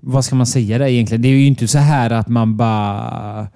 [0.00, 1.22] vad ska man säga där egentligen?
[1.22, 3.48] Det är ju inte så här att man bara...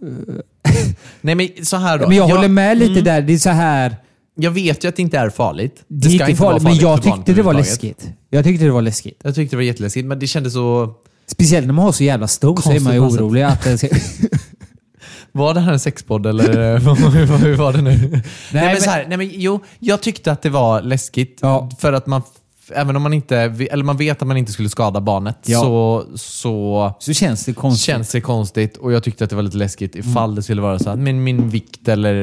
[1.20, 2.08] Nej, men så här då.
[2.08, 3.22] Men jag, håller med lite mm, där.
[3.22, 3.96] Det är så här...
[4.34, 5.84] Jag vet ju att det inte är farligt.
[5.88, 8.10] Det är ska inte vara farligt, men jag tyckte det var läskigt.
[8.30, 9.20] Jag tyckte det var läskigt.
[9.22, 10.94] Jag tyckte det var jätteläskigt, men det kändes så...
[11.26, 13.88] Speciellt när man har så jävla stor så är man ju orolig att den ska...
[15.32, 17.90] Var det här en sexpodd eller vad- vad- hur var det nu?
[17.90, 21.38] nej, men, men- så här, nej men jo, jag tyckte att det var läskigt.
[21.42, 21.70] Ja.
[21.78, 22.22] För att man,
[22.64, 23.36] f- även om man inte,
[23.70, 25.60] eller man vet att man inte skulle skada barnet, Ja.
[25.60, 27.84] så, så Så känns det konstigt.
[27.86, 28.76] känns det konstigt.
[28.76, 31.24] Och jag tyckte att det var lite läskigt ifall det skulle vara så att min,
[31.24, 32.14] min vikt eller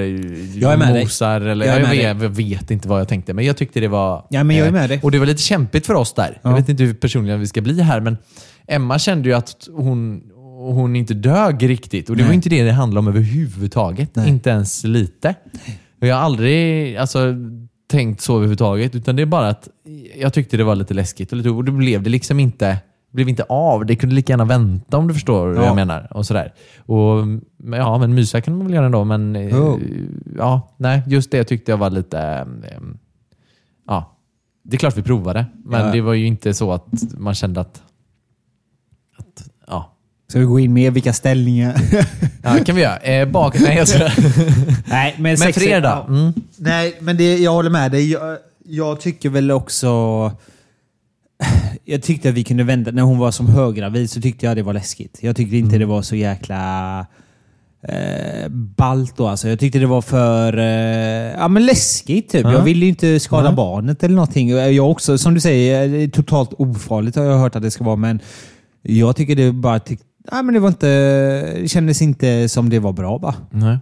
[0.60, 1.04] Jag är med dig.
[1.04, 3.34] mosar eller Jag är jag, med vet, jag vet inte vad jag tänkte.
[3.34, 4.26] Men jag tyckte det var...
[4.30, 5.00] Ja, men jag är eh, med dig.
[5.04, 6.40] Och det var lite kämpigt för oss där.
[6.44, 6.56] Jag Ja.
[6.56, 8.18] vet inte hur personliga vi ska bli här, men
[8.70, 10.22] Emma kände ju att hon,
[10.58, 12.10] hon inte dög riktigt.
[12.10, 12.36] Och det var Nej.
[12.36, 14.16] inte det det handlade om överhuvudtaget.
[14.16, 14.30] Nej.
[14.30, 15.36] Inte ens lite.
[16.02, 17.36] Och jag har aldrig alltså,
[17.92, 18.96] tänkt så överhuvudtaget.
[18.96, 19.70] Utan det är bara att
[20.20, 21.32] jag tyckte det var lite läskigt.
[21.32, 22.78] Och, lite, och det blev det liksom inte
[23.12, 23.86] blev inte av.
[23.86, 25.66] Det kunde lika gärna vänta om du förstår vad Ja.
[25.68, 26.08] jag menar.
[26.12, 26.54] Och sådär.
[26.86, 27.26] Och,
[27.72, 29.04] ja, men mysa kan man väl göra ändå.
[29.04, 29.80] Men Oh.
[30.38, 32.20] ja, nej, just det tyckte jag var lite...
[32.64, 32.78] eh,
[33.88, 34.18] ja,
[34.64, 35.46] det är klart vi provade.
[35.66, 35.92] Men Ja.
[35.92, 37.82] det var ju inte så att man kände att...
[40.30, 41.82] Ska vi gå in med vilka ställningar?
[42.44, 42.98] ja, kan vi göra.
[42.98, 44.00] Eh, bak, nej, jag ska,
[44.86, 45.88] Nej, men, men sex- för då?
[45.88, 46.06] ja.
[46.10, 46.34] Mm.
[46.58, 48.12] Nej, men det, jag håller med dig.
[48.12, 50.32] Jag, jag tycker väl också...
[51.86, 52.92] Jag tyckte att vi kunde vänta.
[52.92, 55.18] När hon var som höggravid så tyckte jag det var läskigt.
[55.22, 55.80] Jag tyckte inte Mm.
[55.80, 57.00] det var så jäkla
[57.88, 59.28] eh, ballt då.
[59.28, 59.50] Alltså.
[59.50, 62.30] Jag tyckte det var för eh, ja, men läskigt.
[62.32, 62.44] Typ.
[62.44, 62.54] Ja.
[62.54, 63.56] Jag ville ju inte skada Nej.
[63.56, 64.50] barnet eller någonting.
[64.50, 67.96] Jag också, som du säger, totalt ofarligt har jag hört att det ska vara.
[67.96, 68.20] Men
[68.82, 69.80] jag tycker det bara...
[69.80, 70.00] Tyck,
[70.32, 70.88] ja, men det, var inte,
[71.62, 73.36] det kändes inte som det var bra bara.
[73.52, 73.78] Nej.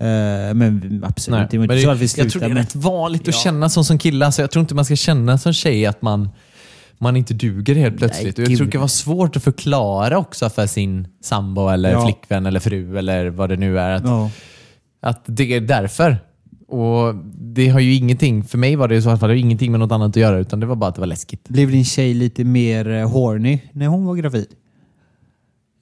[0.00, 2.46] Eh, men absolut, Nej, det var inte men så att vi jag tror slutade.
[2.46, 3.32] det är men- rätt vanligt att Ja.
[3.32, 4.26] känna så som kille.
[4.26, 6.28] Alltså, jag tror inte man ska känna som tjej att man,
[6.98, 8.36] man inte duger helt plötsligt.
[8.36, 11.92] Nej, och jag tror det kan vara svårt att förklara också för sin sambo eller
[11.92, 12.04] Ja.
[12.04, 13.90] flickvän eller fru eller vad det nu är.
[13.90, 14.30] Att, Ja.
[15.02, 16.16] att det är därför.
[16.68, 17.14] Och
[17.54, 19.80] Det har ju ingenting, för mig var det i så fall det har ingenting med
[19.80, 21.48] något annat att göra utan det var bara att det var läskigt.
[21.48, 24.46] Blev din tjej lite mer eh, horny när hon var gravid?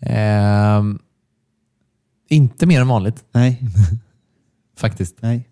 [0.03, 0.99] Ehm,
[2.29, 3.63] inte mer än vanligt Nej.
[4.79, 5.17] faktiskt.
[5.21, 5.47] Nej.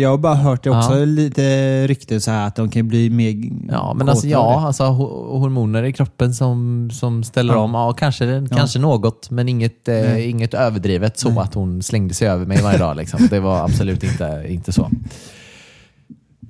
[0.00, 1.04] Jag har bara hört det också, Ja.
[1.04, 5.38] lite rykten så här att de kan bli mer Ja, men alltså, ja, alltså ho-
[5.38, 7.60] hormoner i kroppen som, som ställer Ja.
[7.60, 7.74] om.
[7.74, 10.30] Ja, kanske, kanske något, men inget, eh, Nej.
[10.30, 12.96] inget överdrivet så att hon slängde sig över mig varje dag.
[12.96, 13.26] Liksom.
[13.30, 14.90] Det var absolut inte, inte så.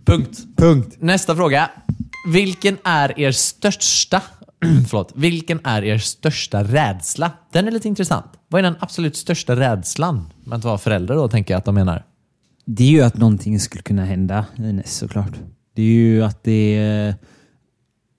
[0.05, 0.39] Punkt.
[0.57, 0.97] Punkt.
[0.99, 1.71] Nästa fråga.
[2.33, 4.23] Vilken är er största
[4.88, 5.12] Förlåt.
[5.16, 7.31] Vilken är er största rädsla?
[7.53, 8.27] Den är lite intressant.
[8.49, 11.75] Vad är den absolut största rädslan med att vara förälder då, tänker jag att de
[11.75, 12.05] menar?
[12.64, 15.33] Det är ju att någonting skulle kunna hända Ines såklart.
[15.77, 17.14] Det är ju att det är,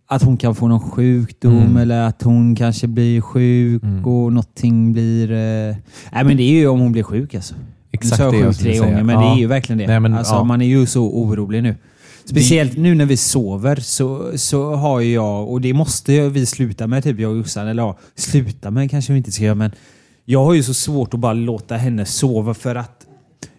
[0.07, 1.77] att hon kan få någon sjukdom Mm.
[1.77, 5.31] eller att hon kanske blir sjuk och någonting blir...
[5.31, 5.75] Eh...
[6.13, 7.55] Nej men det är ju om hon blir sjuk alltså.
[7.91, 9.21] Exakt nu sa jag sjuk tre gånger men Ja.
[9.21, 9.87] det är ju verkligen det.
[9.87, 10.43] Nej, men, alltså, ja.
[10.43, 11.75] Man är ju så orolig nu.
[12.29, 16.87] Speciellt nu när vi sover så, så har ju jag, och det måste vi sluta
[16.87, 19.71] med, typ jag och Jossan, eller ja, sluta med kanske vi inte ska göra, men
[20.25, 23.05] jag har ju så svårt att bara låta henne sova för att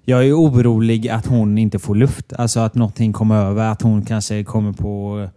[0.05, 2.33] jag är orolig att hon inte får luft.
[2.33, 5.29] Alltså att någonting kommer över, att hon kanske kommer på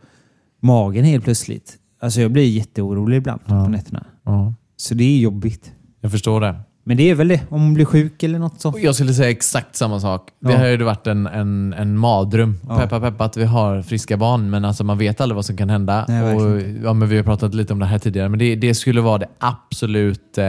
[0.62, 1.78] magen helt plötsligt.
[2.02, 4.06] Alltså jag blir jätteorolig ibland på nätterna.
[4.26, 5.72] Ja, Så det är jobbigt.
[6.02, 6.56] jag förstår det.
[6.86, 8.74] Men det är väl det, om hon blir sjuk eller något så.
[8.82, 10.30] Jag skulle säga exakt samma sak.
[10.40, 10.58] Det Ja.
[10.58, 12.60] har ju varit en, en, en mardröm.
[12.70, 12.78] Ja.
[12.80, 15.70] Peppa peppa att vi har friska barn, men alltså man vet aldrig vad som kan
[15.70, 16.06] hända.
[16.08, 18.56] Nej, och, verkligen ja, men vi har pratat lite om det här tidigare, men det,
[18.56, 20.46] det skulle vara det absolut eh,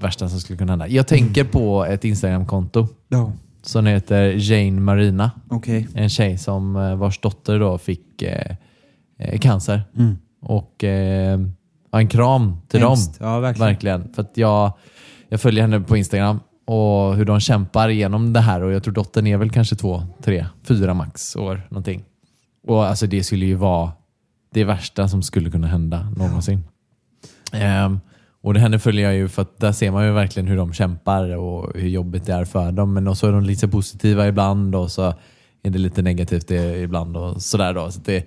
[0.00, 0.88] värsta som skulle kunna hända.
[0.88, 5.30] Jag tänker på ett Instagramkonto Ja, som heter Jane Marina.
[5.50, 5.88] okej.
[5.94, 8.56] En tjej som eh, vars dotter då fick eh,
[9.18, 9.82] eh, cancer.
[9.96, 10.18] Mm.
[10.42, 11.40] Och eh,
[11.92, 13.18] ja, en kram till Hemskt.
[13.18, 13.28] dem.
[13.28, 13.68] Ja, verkligen.
[13.68, 14.12] Verkligen.
[14.14, 14.72] För att jag,
[15.28, 18.62] jag följer henne på Instagram och hur de kämpar igenom det här.
[18.62, 21.66] Och Jag tror dottern är väl kanske två, tre, fyra max år.
[21.70, 22.04] Någonting.
[22.66, 23.92] Och alltså Det skulle ju vara
[24.52, 26.64] det värsta som skulle kunna hända någonsin.
[27.52, 28.00] Ehm,
[28.40, 30.72] och det henne följer jag ju för att där ser man ju verkligen hur de
[30.72, 32.94] kämpar och hur jobbigt det är för dem.
[32.94, 35.14] Men så är de lite positiva ibland och så
[35.62, 37.90] är det lite negativt ibland och sådär då.
[37.90, 38.26] Så det,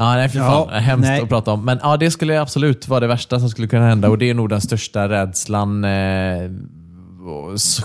[0.00, 0.82] ja, nej, för Ja, fan.
[0.82, 1.20] hemskt nej.
[1.22, 1.64] att prata om.
[1.64, 4.34] Men ja, det skulle absolut vara det värsta som skulle kunna hända och det är
[4.34, 6.50] nog den största rädslan eh,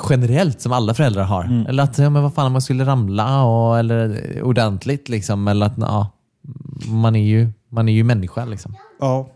[0.09, 1.43] generellt som alla föräldrar har.
[1.43, 1.65] Mm.
[1.65, 5.47] Eller att, ja, men vad fan man skulle ramla och, eller ordentligt liksom.
[5.47, 6.11] Eller att, ja,
[6.87, 8.75] man är ju, man är ju människa liksom.
[8.99, 9.29] Ja.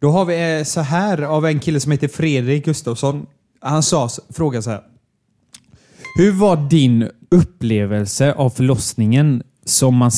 [0.00, 3.26] Då har vi eh, så här av en kille som heter Fredrik Gustafsson.
[3.60, 4.80] Han sa, frågade så här.
[6.16, 10.10] Hur var din upplevelse av förlossningen som man...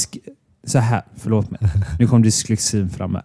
[0.64, 1.60] Så här, förlåt mig.
[1.98, 3.24] Nu kom dyslexin fram här.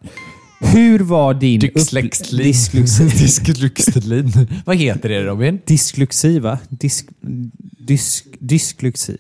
[0.59, 1.65] Hur var din...
[1.67, 2.37] upp- Dyslexi.
[2.43, 3.03] Dyslexi.
[3.03, 4.23] Dyslexi.
[4.65, 5.59] Vad heter det Robin?
[5.65, 6.59] Dyslexi, va?
[6.69, 7.05] Dysk,
[7.87, 9.17] dysk, dysklexi.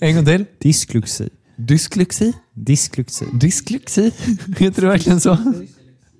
[0.00, 0.44] En gång till.
[0.58, 1.28] Dysklexi.
[1.56, 2.32] Dysklexi?
[2.54, 3.24] Dysklexi.
[3.32, 4.10] Dysklexi?
[4.58, 5.38] Heter det verkligen så?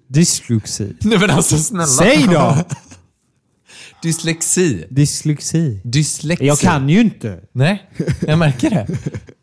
[0.09, 0.93] Dyslexi.
[1.01, 1.87] Nej men alltså snälla.
[1.87, 2.57] Säg då!
[4.03, 4.85] Dyslexi.
[4.91, 5.81] Dyslexi.
[5.85, 6.47] Dyslexi.
[6.47, 7.41] Jag kan ju inte.
[7.53, 7.83] Nej,
[8.27, 8.87] jag märker det.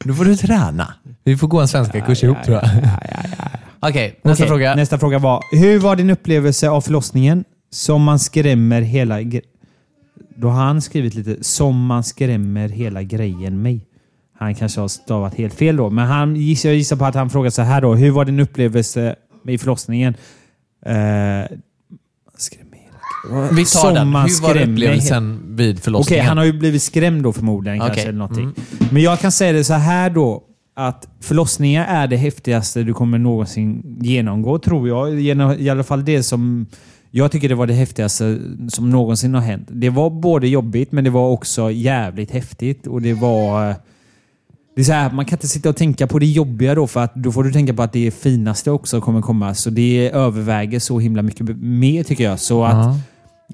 [0.06, 0.94] Då får du träna.
[1.24, 2.70] Vi får gå en svenska kurs ihop tror jag.
[3.80, 4.76] Okej, nästa Okej, fråga.
[4.76, 7.44] Nästa fråga var, hur var din upplevelse av förlossningen?
[7.72, 9.20] Som man skrämmer hela...
[9.22, 9.42] gre-
[10.36, 13.86] Då har han skrivit lite, som man skrämmer hela grejen mig.
[14.40, 17.50] Han kanske har stavat helt fel då, men han jag gissar på att han frågar
[17.50, 17.96] så här då.
[17.96, 19.16] Hur var din upplevelse
[19.48, 20.14] i förlossningen?
[22.38, 22.69] Skrämmer hela-
[23.52, 24.08] Vi tar den.
[24.08, 26.26] Hur var upplevelsen vid Okej, förlossningen?
[26.26, 27.82] han har ju blivit skrämd då förmodligen.
[27.82, 28.44] Okej, Kanske, eller någonting.
[28.44, 28.56] mm.
[28.92, 30.44] Men jag kan säga det så här då.
[30.76, 35.20] Att förlossningar är det häftigaste du kommer någonsin genomgå, tror jag.
[35.20, 36.66] Genom- I alla fall det som
[37.12, 38.38] jag tycker det var det häftigaste
[38.70, 39.68] som någonsin har hänt.
[39.72, 42.88] Det var både jobbigt, men det var också jävligt häftigt.
[42.88, 43.70] Och det var...
[43.70, 43.76] eh,
[44.76, 47.00] Det är så här, man kan inte sitta och tänka på det jobbiga då, för
[47.04, 49.54] att då får du tänka på att det finaste också kommer komma.
[49.54, 52.40] Så det överväger så himla mycket mer tycker jag.
[52.40, 53.00] Så att Ja.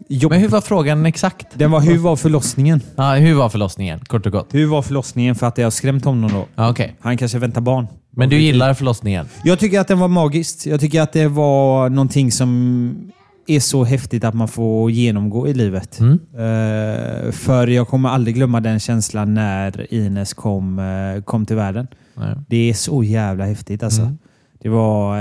[0.09, 0.31] jobb...
[0.31, 1.47] Men hur var frågan exakt?
[1.53, 2.81] Den var, hur var förlossningen?
[2.95, 3.99] Ja, hur var förlossningen?
[3.99, 4.47] Kort och gott.
[4.53, 6.45] Hur var förlossningen för att det har skrämt honom då?
[6.55, 6.95] Ja, Okej.
[6.99, 7.87] Han kanske väntar barn.
[8.17, 9.25] Men du gillar förlossningen?
[9.43, 10.65] Jag tycker att den var magiskt.
[10.65, 13.11] Jag tycker att det var någonting som
[13.47, 15.99] är så häftigt att man får genomgå i livet.
[15.99, 16.19] Mm.
[16.33, 21.87] Eh, för jag kommer aldrig glömma den känslan när Ines kom, eh, kom till världen.
[22.13, 22.35] Nej.
[22.47, 24.01] Det är så jävla häftigt alltså.
[24.01, 24.17] Mm.
[24.61, 25.17] Det var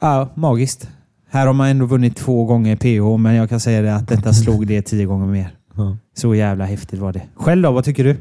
[0.00, 0.88] ja, magiskt.
[1.30, 4.32] Här har man ändå vunnit två gånger PH, men jag kan säga det att detta
[4.32, 5.50] slog det tio gånger mer.
[6.16, 7.22] Så jävla häftigt var det.
[7.34, 8.16] Själv då, vad tycker du?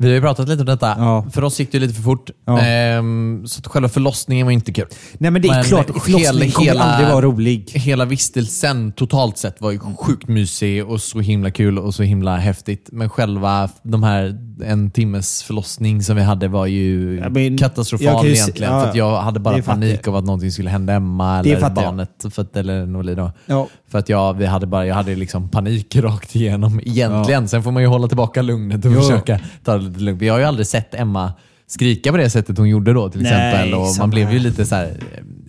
[0.00, 0.94] Vi har ju pratat lite om detta.
[0.98, 1.26] Ja.
[1.32, 2.30] För oss gick det lite för fort.
[2.46, 2.60] Ja.
[2.60, 4.86] Ehm, så att själva förlossningen var inte kul.
[5.18, 7.70] Nej men det är Men klart, hela- förlossning kommer hela- aldrig vara rolig.
[7.74, 12.36] Hela vistelsen totalt sett var ju sjukt mysig och så himla kul och så himla
[12.36, 12.88] häftigt.
[12.92, 17.58] Men själva de här en timmes förlossning som vi hade var ju Ja, men jag
[17.58, 18.72] katastrofal ju egentligen.
[18.72, 20.08] ja, för jag hade bara det panik jag.
[20.08, 21.74] av att någonting skulle hända Emma Det eller jag.
[21.74, 22.24] barnet.
[22.30, 23.32] För att, eller Norli då.
[23.46, 23.66] Ja.
[23.90, 27.48] För att jag, vi hade bara, jag hade liksom panik rakt igenom egentligen.
[27.48, 29.00] Sen får man ju hålla tillbaka lugnet och Jo.
[29.00, 30.22] försöka ta det lite lugnt.
[30.22, 31.32] Jag har ju aldrig sett Emma
[31.66, 33.74] skrika på det sättet hon gjorde då till Nej, exempel.
[33.80, 34.86] Och man blev ju lite så här,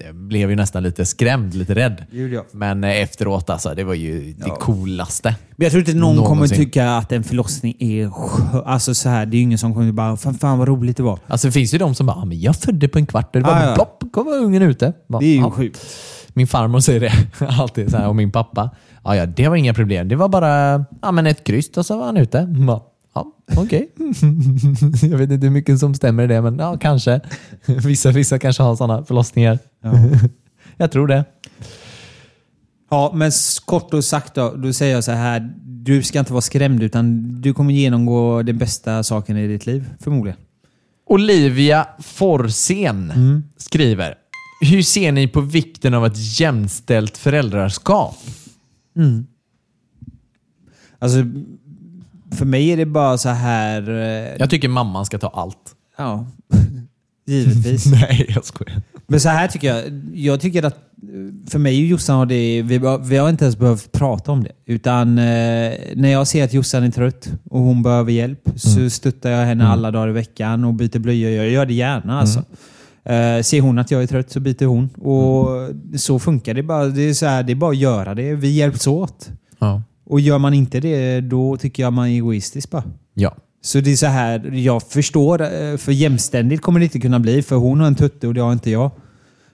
[0.08, 2.04] eh, blev ju nästan lite skrämd, lite rädd.
[2.34, 2.45] Jag.
[2.52, 5.36] Men eh, efteråt alltså, det var ju det coolaste.
[5.56, 6.58] Men jag tror inte någon kommer Någonsin.
[6.58, 8.12] tycka att en förlossning är
[8.65, 11.04] Alltså så här, det är ju ingen som kommer bara fan, fan vad roligt det
[11.04, 11.19] var.
[11.28, 13.41] Alltså det finns ju de som bara, "Ah, men jag födde på en kvart och
[13.41, 13.75] det bara Ah, ja.
[13.75, 14.93] plopp, kom ungen ute.
[15.08, 15.80] Bara, Det är ju "Ja." sjukt.
[16.34, 17.12] Min farmor säger det
[17.60, 18.69] alltid så här, och min pappa.
[19.04, 20.08] Ja, ja, det var inga problem.
[20.08, 22.41] Det var bara ja, men ett kryss och så var han ute.
[22.45, 22.80] Bara,
[23.56, 23.90] Ja, okej.
[25.02, 27.22] jag vet inte hur mycket som stämmer i det, men ja, kanske.
[27.66, 29.60] Vissa, vissa kanske har sådana förlossningar.
[30.78, 31.26] jag tror det.
[32.90, 33.32] Ja, men
[33.66, 35.54] kort och sagt då, då säger jag så här.
[35.66, 39.90] Du ska inte vara skrämd utan du kommer genomgå den bästa saken i ditt liv,
[40.00, 40.40] förmodligen.
[41.06, 44.16] Olivia Forsén skriver.
[44.62, 48.18] Hur ser ni på vikten av ett jämställt föräldraskap?
[51.00, 51.18] Alltså,
[52.32, 53.89] för mig är det bara så här...
[53.89, 55.76] eh, Jag tycker mamman ska ta allt.
[55.98, 56.26] Ja,
[57.28, 57.86] givetvis.
[57.92, 58.82] Nej, jag skojar.
[59.08, 60.02] Men så här tycker jag.
[60.13, 62.62] Jag tycker att eh, för mig och Jossan har det...
[62.62, 64.52] Vi, har- vi har inte ens behövt prata om det.
[64.65, 69.30] Utan eh, när jag ser att Jossan är trött och hon behöver hjälp så stöttar
[69.30, 71.32] jag henne alla dagar i veckan och byter blöjor.
[71.32, 72.39] Jag gör det gärna alltså.
[73.04, 74.89] Eh, ser hon att jag är trött så byter hon.
[74.89, 76.86] Och så funkar det bara.
[76.86, 78.36] Det är, så här, det är bara att göra det.
[78.36, 79.30] Vi hjälps åt.
[79.60, 79.82] Ja.
[80.10, 82.84] Och gör man inte det, då tycker jag man är egoistisk bara.
[83.13, 83.36] ja.
[83.62, 87.41] Så det är så här, jag förstår, eh, för jämständigt kommer det inte kunna bli,
[87.41, 88.91] för hon har en tutte och det har inte jag.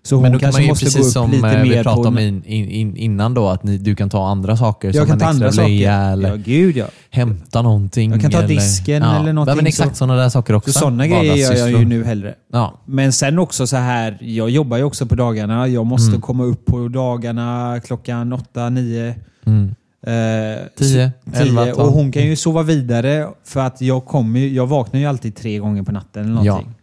[0.04, 2.44] Så hon Men då kan kanske man ju precis som eh, vi pratade om in,
[2.46, 5.26] in, in, innan då, att ni, du kan ta andra saker jag som kan ta
[5.26, 5.90] andra saker.
[6.12, 6.86] eller Ja, gud ja.
[7.10, 8.12] hämta någonting.
[8.12, 9.96] Jag kan ta eller, disken eller någonting Ja, men exakt så.
[9.96, 10.72] sådana där saker också.
[10.72, 12.36] Så sådana grejer gör jag ju nu hellre.
[12.54, 12.82] Ja.
[12.86, 15.68] Men sen också så här, jag jobbar ju också på dagarna.
[15.68, 16.22] Jag måste Mm.
[16.22, 19.16] komma upp på dagarna klockan åtta, nio.
[19.46, 19.76] Mm.
[20.08, 21.74] Eh, Tio, så- elva, tio.
[21.74, 21.88] tolv.
[21.88, 25.58] Och hon kan ju sova vidare för att jag kommer jag vaknar ju alltid tre
[25.58, 26.74] gånger på natten eller någonting.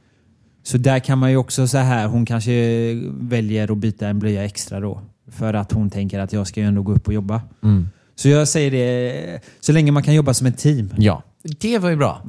[0.65, 2.53] Så där kan man ju också så här, hon kanske
[3.21, 5.01] väljer att byta en blöja extra då.
[5.31, 7.43] För att hon tänker att jag ska ju ändå gå upp och jobba.
[7.63, 7.89] Mm.
[8.15, 10.95] Så jag säger det, så länge man kan jobba som ett team.
[10.99, 11.23] ja.
[11.61, 12.23] Det var ju bra.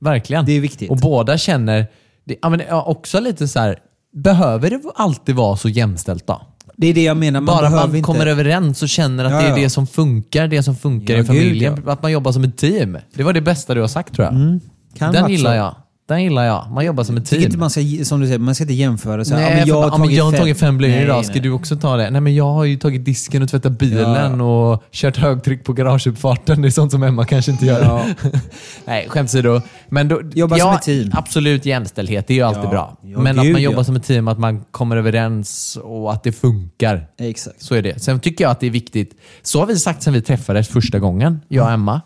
[0.00, 0.38] Verkligen.
[0.40, 0.46] Mm.
[0.46, 0.90] Det är viktigt.
[0.90, 1.86] Och båda känner,
[2.24, 3.78] det, ja, men också lite så här,
[4.12, 6.42] behöver det alltid vara så jämställt då?
[6.76, 8.00] Det är det jag menar, man Bara man inte...
[8.00, 9.56] kommer överens och känner att Ja, det är ja.
[9.56, 11.74] det som funkar, det som funkar Ja, i familjen.
[11.74, 12.98] gud, Att man jobbar som ett team.
[13.14, 14.34] Det var det bästa du har sagt tror jag.
[14.34, 14.60] Mm,
[14.98, 15.56] kan Den gillar så.
[15.56, 15.74] jag.
[16.08, 16.66] Den gillar jag.
[16.70, 17.42] Man jobbar som ett team.
[17.42, 19.24] inte man ska, som du säger, man ska inte jämföra.
[19.24, 21.02] Så, Nej, ja, men jag har för, ja, tagit jag har fem- tagit fem blöjor
[21.02, 21.16] idag.
[21.16, 21.24] nej.
[21.24, 22.10] Ska du också ta det?
[22.10, 26.62] Nej, men jag har ju tagit disken och tvättat bilen och kört högtryck på garageuppfarten.
[26.62, 27.82] Det är sånt som Emma kanske inte gör.
[27.82, 28.04] Ja.
[28.84, 29.60] Nej, skämt åsido.
[29.88, 31.10] Men då, Jobba som ja, ett team.
[31.14, 32.70] Absolut jämställdhet, det är ju alltid Ja.
[32.70, 32.96] bra.
[33.02, 33.58] Ja, men att man ja.
[33.58, 37.06] jobbar som ett team, att man kommer överens och att det funkar.
[37.18, 37.62] Exakt.
[37.62, 38.02] Så är det.
[38.02, 40.98] Sen tycker jag att det är viktigt, så har vi sagt sen vi träffades första
[40.98, 42.00] gången, jag och Emma,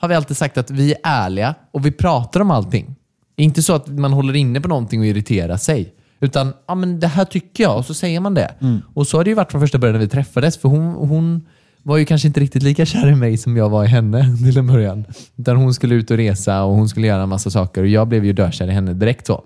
[0.00, 2.94] har vi alltid sagt att vi är ärliga och vi pratar om allting.
[3.38, 5.94] Inte så att man håller inne på någonting och irriterar sig.
[6.20, 8.54] Utan, ja men det här tycker jag och så säger man det.
[8.94, 10.58] Och så har det ju varit från första början när vi träffades.
[10.58, 11.46] För hon, hon
[11.82, 14.58] var ju kanske inte riktigt lika kär i mig som jag var i henne till
[14.58, 15.04] en början.
[15.36, 18.08] Utan hon skulle ut och resa och hon skulle göra en massa saker och jag
[18.08, 19.44] blev ju dökär i henne direkt så.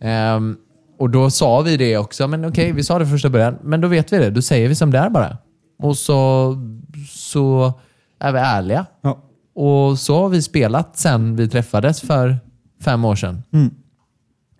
[0.00, 0.56] Ehm,
[0.98, 3.88] och då sa vi det också, men okej, vi sa det första början, men då
[3.88, 4.30] vet vi det.
[4.30, 5.36] Då säger vi som det är bara.
[5.82, 6.56] Och så,
[7.08, 7.72] så
[8.20, 8.86] är vi ärliga.
[9.02, 9.24] Ja.
[9.54, 12.36] Och så har vi spelat sen vi träffades för
[12.80, 13.42] fem år sedan.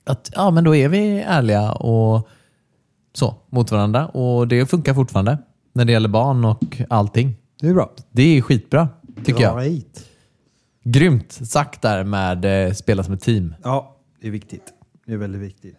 [0.05, 2.29] Att, ja, men då är vi ärliga och
[3.13, 4.07] så mot varandra.
[4.09, 5.39] Och det funkar fortfarande
[5.73, 7.37] när det gäller barn och allting.
[7.61, 7.91] Det är bra.
[8.11, 8.89] Det är skitbra,
[9.25, 9.63] tycker jag.
[9.63, 10.05] Right.
[10.85, 13.55] Grymt sagt där med eh, spela som ett team.
[13.63, 14.73] Ja, det är viktigt.
[15.07, 15.77] Det är väldigt viktigt.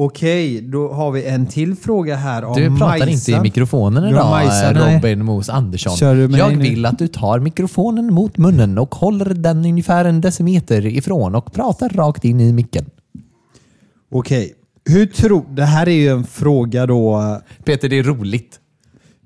[0.00, 3.08] Okej, då har vi en till fråga här om Du pratar Majsan.
[3.08, 4.74] inte i mikrofonen idag, Majsan.
[4.94, 5.96] Robin Mos Andersson.
[5.96, 6.62] Kör du med Jag dig nu?
[6.62, 11.52] vill att du tar mikrofonen mot munnen och håller den ungefär en decimeter ifrån och
[11.52, 12.84] pratar rakt in i micken.
[14.10, 14.52] Okej.
[14.84, 15.44] Hur tror...
[15.50, 17.22] Det här är ju en fråga då...
[17.64, 18.60] Peter, det är roligt.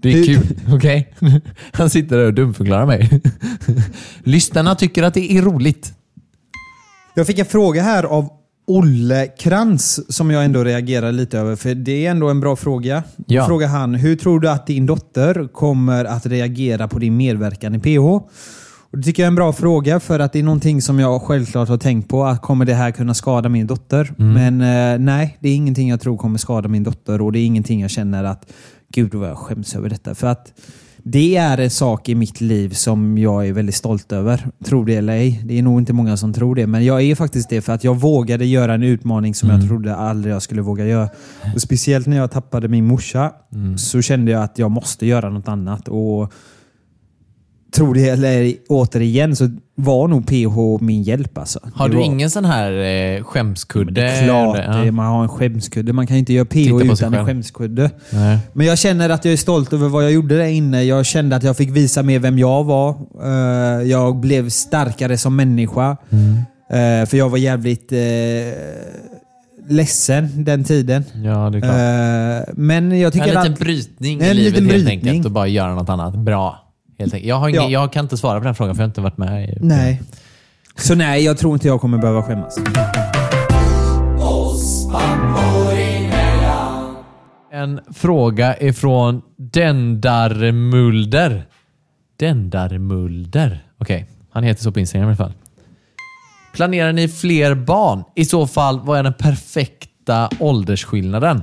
[0.03, 1.15] Det är Hur- kul, okej?
[1.73, 3.21] Han sitter där och dumförklarar mig.
[4.25, 5.93] Lyssnarna tycker att det är roligt.
[7.15, 8.29] Jag fick en fråga här av
[8.73, 13.03] Olle Krantz som jag ändå reagerar lite över, för det är ändå en bra fråga.
[13.27, 13.47] Ja.
[13.47, 17.79] Frågar han, hur tror du att din dotter kommer att reagera på din medverkan i
[17.79, 17.99] PH?
[18.93, 21.23] Och det tycker jag är en bra fråga för att det är någonting som jag
[21.23, 22.25] självklart har tänkt på.
[22.25, 24.13] Att kommer det här kunna skada min dotter?
[24.17, 27.47] Men eh, nej, det är ingenting jag tror kommer skada min dotter och det är
[27.47, 28.53] ingenting jag känner att
[28.93, 30.15] gud vad jag skäms över detta.
[30.15, 30.53] För att
[31.05, 34.49] det är en sak i mitt liv som jag är väldigt stolt över.
[34.65, 35.43] Tror det eller ej.
[35.45, 36.67] Det är nog inte många som tror det.
[36.67, 39.97] Men jag är faktiskt det för att jag vågade göra en utmaning som jag trodde
[39.97, 41.09] aldrig jag skulle våga göra.
[41.55, 43.33] Och speciellt när jag tappade min morsa
[43.77, 45.89] så kände jag att jag måste göra något annat.
[45.89, 46.33] Och
[47.83, 51.39] Tror det eller återigen så var nog PH min hjälp.
[51.39, 51.59] Alltså.
[51.75, 53.93] Har Det du var- ingen sån här eh, skämskudde?
[54.01, 54.85] Det är klart eller?
[54.85, 54.93] Ja.
[54.93, 55.93] man har en skämskudde.
[55.93, 57.91] Man kan inte göra PH utan en skämskudde.
[58.13, 58.39] Nej.
[58.53, 60.83] Men jag känner att jag är stolt över vad jag gjorde där inne.
[60.83, 62.91] Jag kände att jag fick visa mer vem jag var.
[63.25, 65.97] Eh, Jag blev starkare som människa.
[66.11, 66.37] Mm.
[67.03, 67.99] Eh, För jag var jävligt eh,
[69.69, 71.05] ledsen den tiden.
[71.25, 72.49] Ja, det är klart.
[72.49, 73.59] Eh, Men jag tycker en liten att...
[73.59, 75.09] brytning En i livet liten helt brytning.
[75.11, 76.15] enkelt och bara göra något annat.
[76.15, 76.59] Bra.
[76.99, 77.29] Helt enkelt.
[77.29, 77.71] Jag, har ingen, Ja.
[77.71, 79.59] jag kan inte svara på den frågan för jag har inte varit med i...
[79.61, 80.03] Nej.
[80.77, 82.59] Så nej, jag tror inte jag kommer behöva skämmas.
[87.53, 91.47] En fråga ifrån Dendarmulder.
[92.17, 93.67] Dendarmulder.
[93.79, 95.33] Okej, han heter så på Instagram i alla fall.
[96.55, 98.05] Planerar ni fler barn?
[98.15, 101.43] I så fall, vad är den perfekta åldersskillnaden?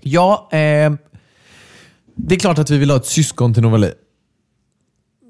[0.00, 0.92] Ja, eh,
[2.16, 3.92] det är klart att vi vill ha ett syskon till Novali.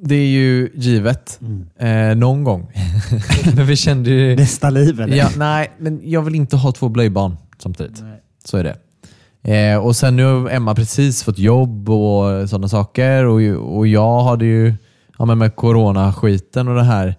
[0.02, 1.40] Det är ju givet.
[1.78, 2.72] Eh, någon gång.
[3.56, 4.36] Men vi kände ju...
[4.36, 5.16] Nästa liv eller?
[5.16, 8.02] Ja, nej, men jag vill inte ha två blöjbarn samtidigt.
[8.44, 8.76] Så är det.
[9.52, 13.24] Eh, och sen nu har Emma precis fått jobb och sådana saker.
[13.24, 14.74] Och, och jag hade ju
[15.18, 17.14] ja, men med coronaskiten och det här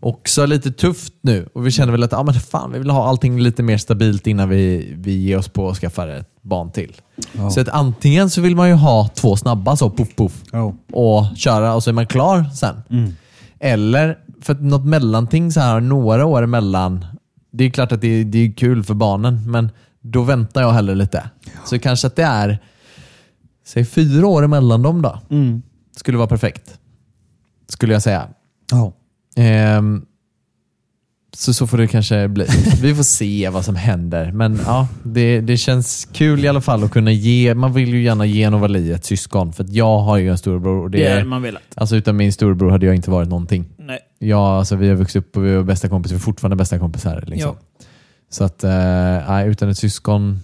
[0.00, 1.48] också lite tufft nu.
[1.54, 4.26] Och vi känner väl att ja, men fan, vi vill ha allting lite mer stabilt
[4.26, 6.96] innan vi, vi ger oss på att skaffa ett barn till.
[7.54, 10.74] Så att antingen så vill man ju ha två snabba, så puff puff, Ja.
[10.92, 12.82] och köra och så är man klar sen.
[13.60, 17.04] Eller för att något mellanting så här några år emellan.
[17.52, 19.70] Det är klart att det är, det är kul för barnen, men
[20.00, 21.30] då väntar jag hellre lite.
[21.64, 22.58] Så kanske att det är,
[23.66, 25.18] säg fyra år emellan dem då.
[25.30, 25.62] Mm.
[25.96, 26.78] Skulle vara perfekt.
[27.68, 28.28] Skulle jag säga.
[28.70, 28.92] Ja.
[29.36, 30.04] Ehm,
[31.36, 32.46] så så får det kanske bli.
[32.82, 34.32] Vi får se vad som händer.
[34.32, 37.54] Men ja, det, det känns kul i alla fall att kunna ge.
[37.54, 39.52] Man vill ju gärna ge Novali ett syskon.
[39.52, 40.82] För att jag har ju en storebror.
[40.82, 41.62] Och det är, man velat.
[41.74, 43.64] alltså utan min storebror hade jag inte varit någonting.
[43.76, 43.98] Nej.
[44.18, 46.14] Ja, alltså vi har vuxit upp och vi är bästa kompisar.
[46.16, 47.24] Vi är fortfarande bästa kompisar.
[47.26, 47.56] Liksom.
[48.30, 50.40] Så att, eh, utan ett syskon,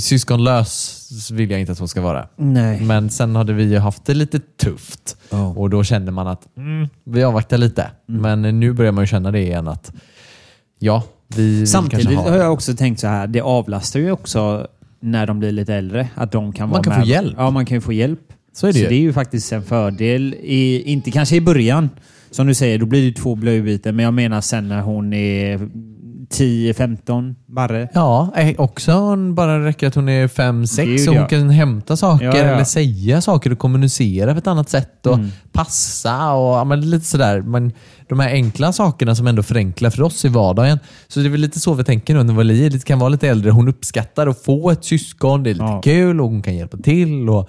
[0.00, 2.28] syskonlös vill jag inte att hon ska vara.
[2.36, 2.80] Nej.
[2.80, 5.16] Men sen hade vi ju haft det lite tufft.
[5.30, 5.46] Ja.
[5.46, 7.90] Och då kände man att mm, vi avvaktar lite.
[8.08, 8.22] Mm.
[8.22, 9.92] Men nu börjar man ju känna det igen att
[10.78, 14.66] ja, vi Samtidigt kanske ha har jag också tänkt så här, det avlastar ju också
[15.00, 16.08] när de blir lite äldre.
[16.14, 17.00] Att de kan Man vara kan med.
[17.00, 17.34] få hjälp.
[17.38, 18.20] Ja, man kan ju få hjälp.
[18.52, 18.88] Så är det så ju.
[18.88, 20.34] det är ju faktiskt en fördel.
[20.40, 21.90] I, inte kanske i början,
[22.30, 23.96] Som du säger, då blir det två blöjbyten.
[23.96, 25.68] Men jag menar sen när hon är
[26.30, 27.88] 10-15 barre.
[27.94, 31.28] Ja, eh, också bara räcker att hon är 5-6 Gud, och hon ja.
[31.28, 32.42] kan hämta saker Ja, ja.
[32.44, 35.28] eller säga saker och kommunicera på ett annat sätt och Mm.
[35.52, 37.40] passa och men lite sådär.
[37.40, 37.72] Men
[38.08, 40.78] de här enkla sakerna som ändå förenklar för oss i vardagen.
[41.08, 43.50] Så det är väl lite så vi tänker nu när lite- kan vara lite äldre.
[43.50, 45.42] Hon uppskattar att få ett syskon.
[45.42, 47.28] Det är lite kul och hon kan hjälpa till.
[47.28, 47.48] och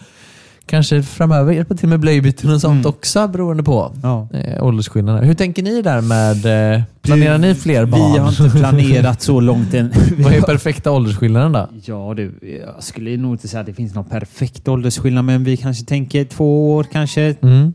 [0.68, 3.99] Kanske framöver hjälpa till med blöjbyten och sånt också beroende på Mm.
[4.03, 4.28] Ja.
[4.34, 5.24] eh, åldersskillnader.
[5.24, 8.13] Hur tänker ni där med, eh, planerar ni fler barn?
[8.13, 9.91] Vi har inte planerat så långt än.
[10.18, 11.68] Vad är perfekta åldersskillnaden då?
[11.86, 12.32] Ja du,
[12.65, 16.26] jag skulle nog inte säga att det finns någon perfekt åldersskillnad, men vi kanske tänker
[16.26, 17.36] två år kanske.
[17.41, 17.74] Mm.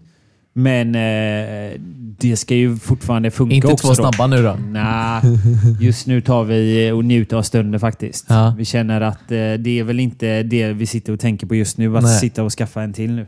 [0.53, 1.81] Men eh,
[2.19, 3.87] det ska ju fortfarande funka Inte också.
[3.87, 3.95] två då.
[4.13, 4.57] snabba nu då?
[4.71, 5.23] Nej,
[5.81, 8.27] just nu tar vi och njuter av stunden faktiskt.
[8.29, 8.55] Ja.
[8.59, 11.79] Vi känner att eh, det är väl inte det vi sitter och tänker på just
[11.79, 12.19] nu, att Nej.
[12.19, 13.27] sitta och skaffa en till nu.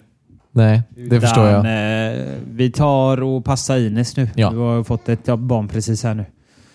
[0.52, 1.60] Nej, det förstår jag.
[1.60, 4.28] Utan, eh, vi tar och passar Ines nu.
[4.34, 4.50] Ja.
[4.50, 6.24] Vi har fått ett barn precis här nu.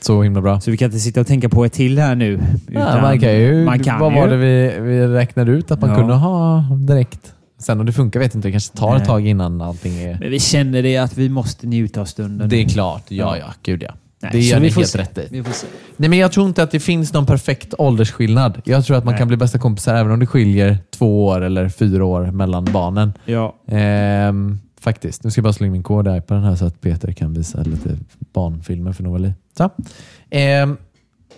[0.02, 0.62] Så himla bra.
[0.62, 2.40] Så vi kan inte sitta och tänka på ett till här nu.
[2.72, 4.20] Ja, utan man kan ju, man kan vad ju.
[4.20, 5.96] var det vi, vi räknade ut att man Ja.
[5.96, 7.34] kunde ha direkt?
[7.60, 8.48] Sen om det funkar vet jag inte.
[8.48, 10.18] Det kanske tar ett tag innan allting är...
[10.20, 12.50] Men vi känner det att vi måste njuta av stunden.
[12.50, 13.04] Det är klart.
[13.08, 13.54] Ja, ja.
[13.64, 13.94] Gud ja.
[14.22, 14.98] Nej, det gör ni helt se.
[15.00, 15.44] rätt i.
[15.98, 18.62] Nej, men jag tror inte att det finns någon perfekt åldersskillnad.
[18.66, 19.20] Jag tror att man Nej.
[19.20, 23.14] kan bli bästa kompisar även om det skiljer två år eller fyra år mellan barnen.
[23.26, 23.56] Ja.
[23.68, 25.24] Ehm, faktiskt.
[25.24, 27.12] Nu ska jag bara slå in min kod där på den här så att Peter
[27.12, 27.98] kan visa lite
[28.34, 29.34] barnfilmer för Novali.
[29.58, 29.70] Så.
[30.30, 30.78] Ehm,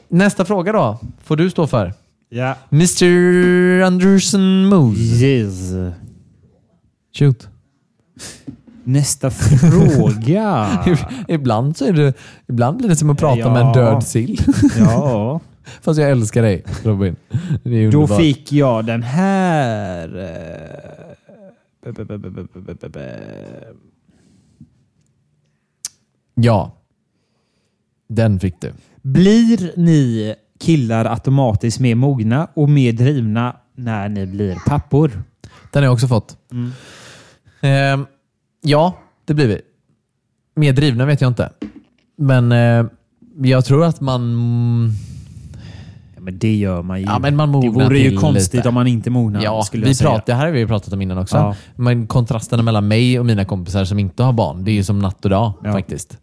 [0.10, 1.94] nästa fråga då, får du stå för.
[2.30, 2.56] ja.
[2.72, 5.26] Mr Anderson Moose.
[5.26, 5.72] Yes.
[7.14, 7.48] Shoot.
[8.84, 10.68] Nästa fråga.
[11.28, 12.14] ibland, så är det,
[12.48, 13.74] ibland blir det som att prata med en Ja.
[13.74, 14.40] död sill.
[14.80, 15.40] ja.
[15.82, 17.16] Fast jag älskar dig Robin.
[17.92, 20.08] Då fick jag den här.
[26.36, 26.72] Ja.
[28.08, 28.74] Den fick du.
[29.02, 35.12] Blir ni killar automatiskt mer mogna och mer drivna när ni blir pappor?
[35.72, 36.38] Den har jag också fått.
[36.52, 36.72] Mm.
[37.62, 38.06] Ehm,
[38.62, 39.62] ja, det blir vi.
[40.56, 41.50] Mer drivna vet jag inte.
[42.18, 42.86] Men eh,
[43.42, 44.92] jag tror att man...
[46.16, 47.06] Ja, men det gör man ju.
[47.06, 48.68] Ja, men man det vore ju till konstigt lite.
[48.70, 49.44] om man inte mognar.
[49.44, 50.10] Ja, skulle vi jag säga.
[50.10, 51.38] pratar, det här har vi pratat om innan också.
[51.38, 51.56] Ja.
[51.76, 55.00] Men kontrasterna mellan mig och mina kompisar som inte har barn, det är ju som
[55.00, 56.18] natt och dag faktiskt.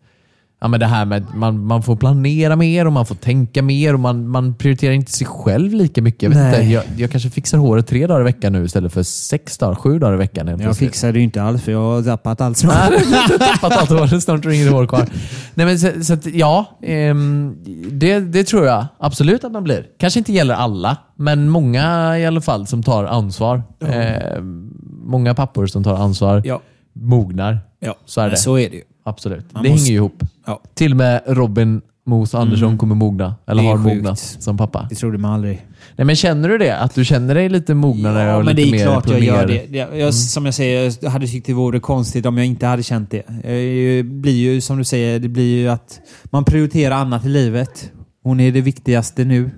[0.61, 3.95] Ja, men det här med man, man får planera mer och man får tänka mer
[3.95, 6.23] och man, man prioriterar inte sig själv lika mycket.
[6.23, 9.03] Jag, vet inte, jag, jag kanske fixar håret tre dagar i veckan nu istället för
[9.03, 10.47] sex dagar, sju dagar i veckan.
[10.49, 10.91] Jag plötsligt.
[10.91, 14.21] fixar det ju inte alls för jag har zappat allt har tappat allt hår.
[14.21, 15.07] Snart har du inget hår kvar.
[15.55, 17.57] Nej, men så, så att, ja, ehm,
[17.93, 19.87] det, det tror jag absolut att man blir.
[19.99, 23.63] Kanske inte gäller alla, men många i alla fall som tar ansvar.
[23.89, 24.71] Ehm,
[25.05, 26.61] många pappor som tar ansvar Ja.
[26.93, 27.59] mognar.
[27.81, 28.37] ja, Så är det.
[28.37, 28.83] Så är det ju.
[29.05, 29.53] Absolut.
[29.55, 30.23] Man det måste- hänger ju ihop.
[30.47, 30.63] Ja.
[30.75, 33.35] Till och med Robin Mos Andersson kommer mogna.
[33.47, 33.97] Eller Det är har sjukt.
[33.97, 34.87] mognat som pappa.
[34.91, 35.67] Det trodde man aldrig.
[35.97, 36.79] Nej, men känner du det?
[36.79, 39.21] Att du känner dig lite mognare Ja, och men det lite är mer klart jag
[39.21, 39.65] gör det.
[39.69, 42.83] det jag, Som jag säger, jag hade tyckt det vore konstigt om jag inte hade
[42.83, 43.23] känt det.
[43.43, 47.93] Det blir ju som du säger, det blir ju att man prioriterar annat i livet.
[48.23, 49.51] Hon är det viktigaste nu.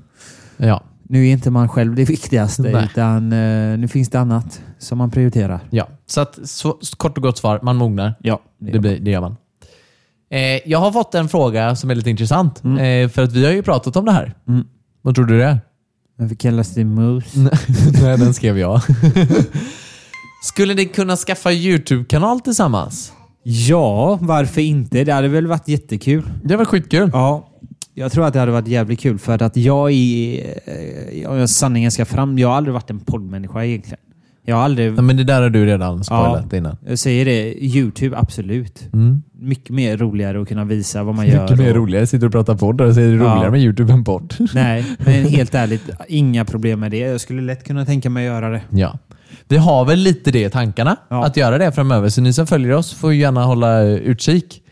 [0.56, 0.82] Ja.
[1.02, 2.84] Nu är inte man själv det viktigaste, Nej.
[2.92, 5.60] utan eh, nu finns det annat som man prioriterar.
[5.70, 5.88] ja.
[6.06, 8.14] Så, att, så kort och gott svar, man mognar.
[8.20, 9.36] Ja, Det, blir, det gör man.
[10.30, 12.64] Eh, jag har fått en fråga som är lite intressant.
[12.64, 14.34] Eh, för att vi har ju pratat om det här.
[14.48, 14.66] Mm.
[15.02, 15.60] Vad tror du det är?
[16.16, 17.24] Varför kallas det mus?
[18.02, 18.80] Nej, den skrev jag.
[20.42, 23.12] Skulle ni kunna skaffa YouTube-kanal tillsammans?
[23.42, 25.04] Ja, varför inte?
[25.04, 26.30] Det hade väl varit jättekul.
[26.44, 27.10] Det var skitkul.
[27.12, 27.48] Ja,
[27.94, 30.46] jag tror att det hade varit jävligt kul för att jag är,
[31.22, 33.98] eh, om jag sanningen ska fram, jag har aldrig varit en poddmänniska egentligen.
[34.50, 34.98] Jag har aldrig...
[34.98, 36.76] Ja, men det där har du redan spoilat innan.
[36.86, 38.88] Jag säger det, YouTube, absolut.
[38.92, 39.22] Mm.
[39.38, 41.42] Mycket mer roligare att kunna visa vad man gör.
[41.42, 42.06] Mycket mer och- roligare.
[42.06, 43.34] Sitter och pratar podd och säger det är Ja.
[43.34, 44.34] roligare med YouTube än podd.
[44.54, 46.98] Nej, men helt ärligt, inga problem med det.
[46.98, 48.60] Jag skulle lätt kunna tänka mig att göra det.
[48.70, 48.98] Ja.
[49.48, 51.24] Vi har väl lite det i tankarna, Ja.
[51.24, 52.08] att göra det framöver.
[52.08, 54.62] Så ni som följer oss får gärna hålla utkik.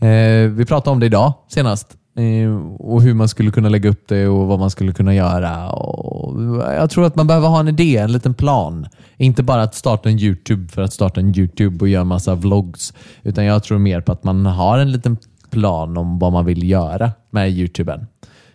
[0.00, 1.86] Eh, vi pratade om det idag senast.
[2.16, 5.70] Eh, och hur man skulle kunna lägga upp det och vad man skulle kunna göra.
[5.70, 8.86] Och jag tror att man behöver ha en idé, en liten plan.
[9.16, 12.94] Inte bara att starta en YouTube för att starta en YouTube och göra massa vlogs.
[13.22, 15.16] Utan jag tror mer på att man har en liten
[15.50, 18.06] plan om vad man vill göra med YouTuben.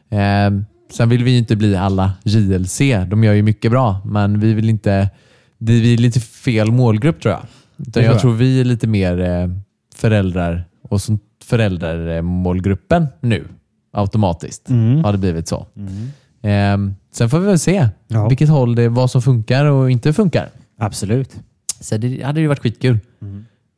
[0.10, 0.52] Eh,
[0.92, 2.82] sen vill vi inte bli alla JLC.
[3.08, 5.10] De gör ju mycket bra, men vi vill inte...
[5.58, 7.42] Vi är lite fel målgrupp tror jag.
[7.88, 9.48] Utan jag, tror vi är lite mer eh,
[9.96, 13.48] föräldrar och som föräldramålgruppen nu.
[13.94, 14.70] Automatiskt
[15.04, 15.68] har det blivit så.
[16.42, 16.78] Eh,
[17.14, 18.28] sen får vi väl se Ja.
[18.28, 20.50] vilket håll det vad som funkar och inte funkar.
[20.80, 21.36] Absolut.
[21.80, 23.00] Så det hade ju varit skitkul.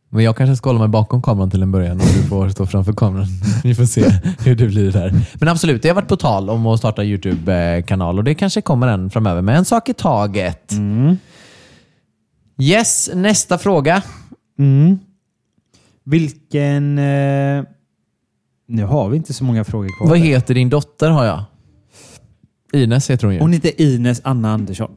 [0.10, 2.66] Men jag kanske ska hålla mig bakom kameran till en början och du får stå
[2.66, 3.28] framför kameran.
[3.64, 4.06] Vi får se
[4.40, 5.14] hur det blir där.
[5.34, 8.88] Men absolut, det har varit på tal om att starta YouTube-kanal och det kanske kommer
[8.88, 9.42] en framöver.
[9.42, 10.72] Men en sak i taget.
[12.62, 14.02] Yes, nästa fråga.
[14.60, 15.00] Mm.
[16.04, 16.98] Vilken...
[16.98, 17.64] Eh,
[18.68, 20.10] nu har vi inte så många frågor kvar.
[20.10, 21.44] Vad heter din dotter har jag?
[22.74, 23.40] Ines heter hon ju.
[23.40, 24.92] Hon heter Ines Anna Andersson.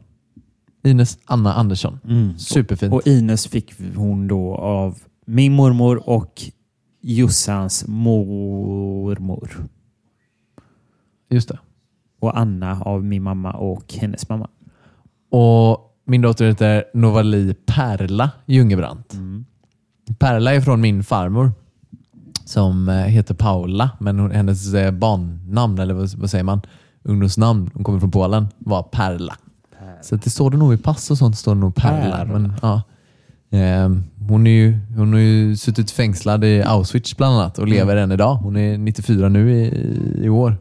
[0.85, 1.99] Ines Anna Andersson.
[2.39, 2.95] Superfint.
[2.95, 6.43] Och Ines fick hon då av min mormor och
[7.01, 9.51] Jossans mormor.
[11.31, 11.59] Just det.
[12.21, 14.49] Och Anna av min mamma och hennes mamma.
[15.31, 19.15] Och min dotter heter Novali Perla Jungebrant.
[20.19, 21.53] Perla är från min farmor
[22.45, 26.61] som eh, heter Paula, men hon- hennes eh, barnnamn, eller vad, vad säger man,
[27.03, 29.37] ungdomsnamn, hon kommer från Polen, var Perla.
[30.03, 32.17] Så det står det nog i pass och sånt, står det nog Perla.
[32.17, 32.25] Perla.
[32.39, 32.83] Men, ja.
[33.51, 37.97] Ehm, hon, är ju, hon har ju suttit fängslad i Auschwitz bland annat och lever
[37.97, 38.35] än idag.
[38.35, 39.69] Hon är 94 nu i,
[40.25, 40.57] i år.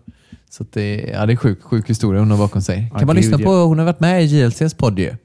[0.50, 2.90] Så det, ja, det är sjuk, sjuk historia hon har bakom sig.
[2.94, 3.46] Ja, kan man gud, lyssna ja.
[3.46, 5.16] på, hon har varit med i JLCs podd ju.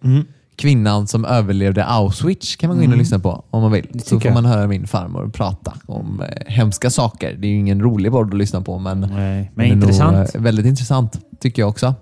[0.60, 4.00] Kvinnan som överlevde Auschwitz kan man gå in och lyssna på om man vill.
[4.04, 7.36] Så får man höra min farmor prata om eh, hemska saker.
[7.38, 10.34] Det är ju ingen rolig podd att lyssna på men, Nej, men är nog, intressant.
[10.34, 11.94] eh, väldigt intressant tycker jag också.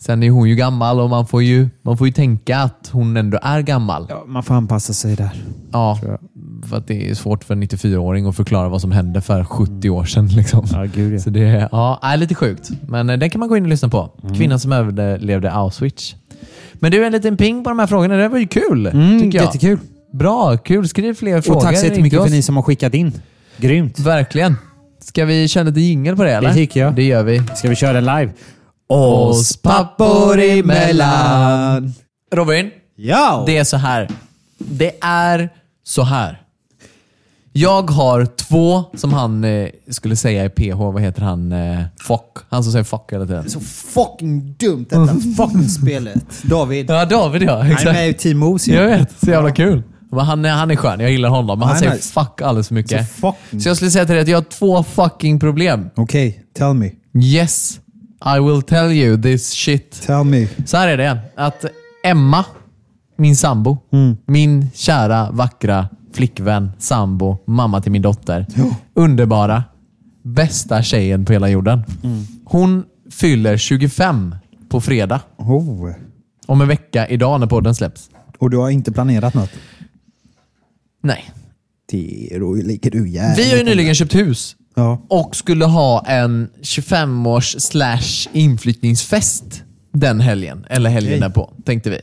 [0.00, 3.16] Sen är hon ju gammal och man får ju, man får ju tänka att hon
[3.16, 4.06] ändå är gammal.
[4.08, 5.30] Ja, man får anpassa sig där.
[5.72, 6.18] Ja, tror
[6.64, 9.90] för att det är svårt för en 94-åring att förklara vad som hände för 70
[9.90, 10.26] år sedan.
[10.36, 10.66] Liksom.
[10.72, 11.18] Ja, gud ja.
[11.18, 12.70] Så det är, ja, är lite sjukt.
[12.88, 14.10] Men eh, den kan man gå in och lyssna på.
[14.22, 14.34] Mm.
[14.34, 16.16] Kvinnan som överlevde Auschwitz.
[16.74, 18.16] Men du, en liten ping på de här frågorna.
[18.16, 19.44] Det var ju kul, Mm, tycker jag.
[19.46, 19.78] jättekul.
[20.12, 20.88] Bra, kul.
[20.88, 21.56] Skriv fler frågor.
[21.58, 23.12] Och tack så jättemycket för ni som har skickat in.
[23.56, 23.98] Grymt.
[23.98, 24.56] Verkligen.
[25.00, 26.54] Ska vi köra lite jingel på det eller?
[26.54, 26.94] tycker jag.
[26.94, 27.42] Det gör vi.
[27.56, 28.32] Ska vi köra live?
[28.88, 31.94] Oss pappor emellan.
[32.34, 33.42] Robin, Ja!
[33.46, 34.08] det är så här.
[34.58, 35.48] Det är
[35.84, 36.40] så här.
[37.56, 41.52] Jag har två, som han eh, skulle säga i PH, vad heter han?
[41.52, 42.36] Eh, fuck.
[42.48, 43.50] Han som säger fuck hela tiden.
[43.50, 46.42] Så fucking dumt detta fucking spelet.
[46.42, 46.90] David.
[46.90, 47.56] Ja, David ja.
[47.56, 47.92] Han är Exakt.
[47.92, 48.76] med i Team Moose ju.
[48.76, 49.82] Jag vet, så jävla kul.
[50.10, 51.58] Men han, är, han är skön, jag gillar honom.
[51.58, 52.12] Men han Han är säger nice.
[52.12, 53.08] fuck alldeles för mycket.
[53.14, 55.90] Så fucking- Så jag skulle säga till dig att jag har två fucking problem.
[55.96, 56.90] Okej, tell me.
[57.22, 57.80] Yes,
[58.36, 60.02] I will tell you this shit.
[60.06, 60.48] Tell me.
[60.66, 61.18] Så här är det.
[61.36, 61.64] Att
[62.04, 62.44] Emma,
[63.16, 63.78] min sambo,
[64.26, 68.46] min kära, vackra flickvän, sambo, mamma till min dotter.
[68.94, 69.64] Underbara,
[70.22, 71.82] bästa tjejen på hela jorden.
[72.44, 74.34] Hon fyller 25
[74.68, 75.20] på fredag.
[75.36, 75.90] Oh.
[76.46, 78.10] Om en vecka idag när podden släpps.
[78.38, 79.50] Och du har inte planerat något?
[81.02, 81.30] Nej.
[81.90, 83.46] Det, då ligger du jävligt...
[83.46, 85.02] Vi har ju nyligen köpt hus Ja.
[85.08, 89.62] och skulle ha en 25-års slash inflyttningsfest
[89.92, 90.66] den helgen.
[90.70, 91.20] Eller helgen Okej.
[91.20, 92.00] därpå, tänkte vi.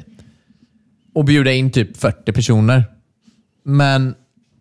[1.16, 2.86] Och bjuda in typ 40 personer.
[3.64, 4.16] Men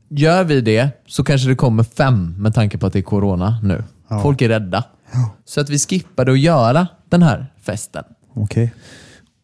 [0.08, 3.60] gör vi det så kanske det kommer fem med tanke på att det är corona
[3.62, 3.84] nu.
[4.08, 4.22] Ja.
[4.22, 4.84] Folk är rädda.
[5.44, 8.04] Så att vi skippade att göra den här festen.
[8.34, 8.72] Okej.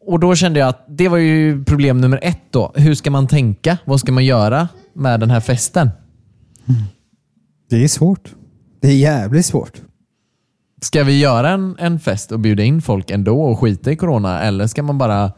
[0.06, 2.72] Och då kände jag att det var ju problem nummer ett då.
[2.74, 3.78] Hur ska man tänka?
[3.84, 5.90] Vad ska man göra med den här festen?
[7.70, 8.34] Det är svårt.
[8.80, 9.80] Det är jävligt svårt.
[10.80, 14.40] Ska vi göra en, en fest och bjuda in folk ändå och skita i corona?
[14.40, 15.32] Eller ska man bara...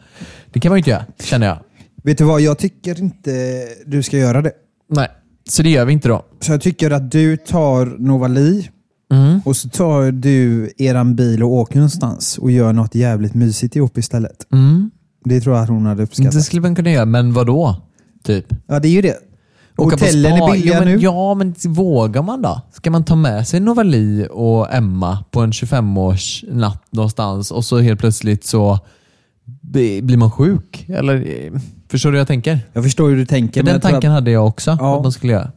[0.51, 1.57] Det kan man ju inte göra, känner jag.
[2.03, 2.41] Vet du vad?
[2.41, 4.51] Jag tycker inte du ska göra det.
[4.89, 5.07] Nej,
[5.49, 6.25] så det gör vi inte då.
[6.39, 8.69] Så jag tycker att du tar Novali
[9.13, 9.41] Mm.
[9.45, 13.97] och så tar du eran bil och åker någonstans och gör något jävligt mysigt ihop
[13.97, 14.47] istället.
[14.53, 14.91] Mm.
[15.25, 16.33] Det tror jag att hon hade uppskattat.
[16.33, 17.75] Det skulle man kunna göra, men vad då?
[18.23, 18.45] Typ.
[18.67, 19.17] Ja, det är ju det.
[19.77, 20.97] Åka Hotellen är billiga ja, men, nu.
[21.01, 22.61] Ja, men vågar man då?
[22.73, 27.79] Ska man ta med sig Novali och Emma på en 25-års natt någonstans och så
[27.79, 28.79] helt plötsligt så
[29.61, 30.85] bli- blir man sjuk?
[30.89, 31.61] Eller, eh,
[31.91, 32.59] förstår du hur jag tänker?
[32.73, 33.61] Jag förstår hur du tänker.
[33.61, 34.97] För men den tanken att, hade jag också, Ja.
[34.97, 35.51] att man skulle göra.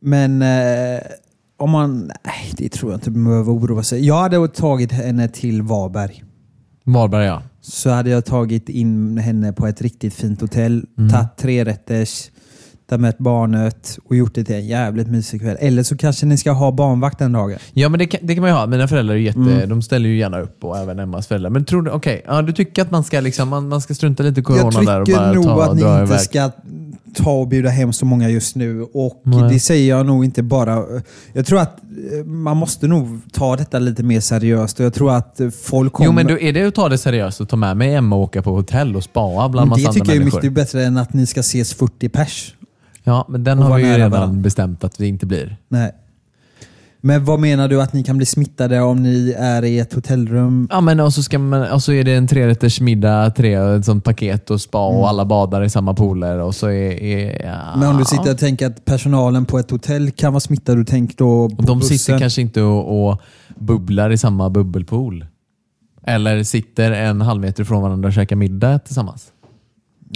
[0.00, 1.00] Men eh,
[1.56, 2.06] om man...
[2.06, 4.06] Nej, det tror jag inte man behöver oroa sig.
[4.06, 6.24] Jag hade tagit henne till Varberg.
[6.84, 7.42] Varberg ja.
[7.60, 11.10] Så hade jag tagit in henne på ett riktigt fint hotell, Mm.
[11.10, 11.64] tagit tre
[12.88, 15.56] tagit med barnet och gjort det till en jävligt mysig kväll.
[15.60, 17.58] Eller så kanske ni ska ha barnvakt den dagen.
[17.72, 18.66] Ja, men det kan, det kan man ju ha.
[18.66, 19.68] Mina föräldrar är jätte, Mm.
[19.68, 21.50] de ställer ju gärna upp och även Emmas föräldrar.
[21.50, 24.22] Men tror du, okej, ja, du tycker att man ska, liksom, man, man ska strunta
[24.22, 26.12] lite i corona Jag där och tycker bara nog ta att och ni dra inte
[26.12, 26.20] iväg?
[26.20, 26.50] ska
[27.14, 28.82] ta och bjuda hem så många just nu.
[28.82, 29.52] Och Nej.
[29.52, 30.84] Det säger jag nog inte bara...
[31.32, 31.78] Jag tror att
[32.18, 35.92] eh, man måste nog ta detta lite mer seriöst och jag tror att eh, folk
[35.92, 36.06] kommer...
[36.08, 38.22] Jo, men du, är det att ta det seriöst att ta med mig Emma och
[38.22, 40.38] åka på hotell och spaa bland massa det andra tycker jag är människor?
[40.38, 42.54] mycket bättre än att ni ska ses 40 pers.
[43.08, 44.40] Ja, men den Och har vara vi ju nära redan varandra.
[44.42, 45.56] bestämt att vi inte blir.
[45.68, 45.92] Nej.
[47.00, 50.68] Men vad menar du att ni kan bli smittade om ni är i ett hotellrum?
[50.70, 53.84] Ja, men och så, ska man, och så är det en trerätters middag, tre, ett
[53.84, 56.38] sånt paket och spa och alla badar i samma pooler.
[56.38, 57.52] Och så är, är, ja.
[57.68, 57.80] Mm.
[57.80, 60.84] Men om du sitter och tänker att personalen på ett hotell kan vara smittad, du
[60.84, 61.98] tänker då på Och de bussen.
[61.98, 63.20] sitter kanske inte och, och
[63.58, 65.26] bubblar i samma bubbelpool.
[66.02, 69.26] Eller sitter en halv meter ifrån varandra och käkar middag tillsammans.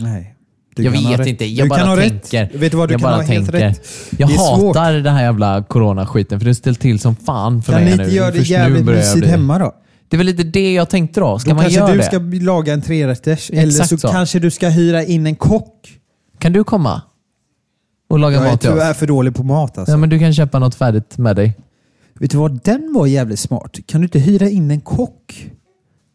[0.01, 0.37] Nej.
[0.77, 2.45] Du jag kan vet inte, jag du bara kan tänker.
[2.45, 2.55] Rätt.
[2.55, 3.67] Vet du vad, du jag kan bara ha helt tänker.
[3.69, 3.87] rätt.
[4.19, 4.77] Jag Det är svårt.
[4.77, 7.91] hatar den här jävla coronaskiten för det har ställt till som fan för Kan mig
[7.91, 8.03] ni nu.
[8.05, 9.73] inte göra det Först jävligt jag mysigt hemma då?
[10.09, 11.39] Det är väl lite det jag tänkte då.
[11.39, 12.05] Ska då man kanske göra du det?
[12.05, 14.09] ska laga en trerätters, eller så, så.
[14.09, 15.91] kanske du ska hyra in en kock.
[16.39, 17.03] Kan du komma?
[18.11, 18.75] Och laga Jag är mat till oss?
[18.75, 19.93] tyvärr för dålig på mat alltså.
[19.93, 21.57] Ja, men du kan köpa något färdigt med dig.
[22.21, 23.77] Vet du vad, den var jävligt smart.
[23.87, 25.47] Kan du inte hyra in en kock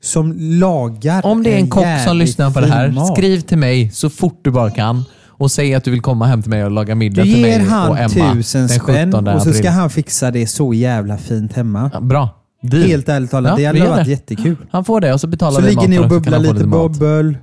[0.08, 3.92] som lagar Om det är en kock som lyssnar på det här, skriv till mig
[3.92, 6.72] så fort du bara kan och säg att du vill komma hem till mig och
[6.72, 9.54] laga middag Du till mig ger och han Emma tusen den 17 spänn och så
[9.54, 11.92] ska han fixa det så jävla fint hemma.
[11.94, 12.30] Ja, Bra.
[12.62, 12.84] Deal.
[12.84, 14.12] Helt ärligt talat, Ja, det hade varit det.
[14.12, 14.56] jättekul.
[14.72, 16.38] Han får det och så betalar Så vi ligger maten ni och så kan bubblar
[16.38, 16.92] han få lite mat.
[16.92, 17.38] bubbel,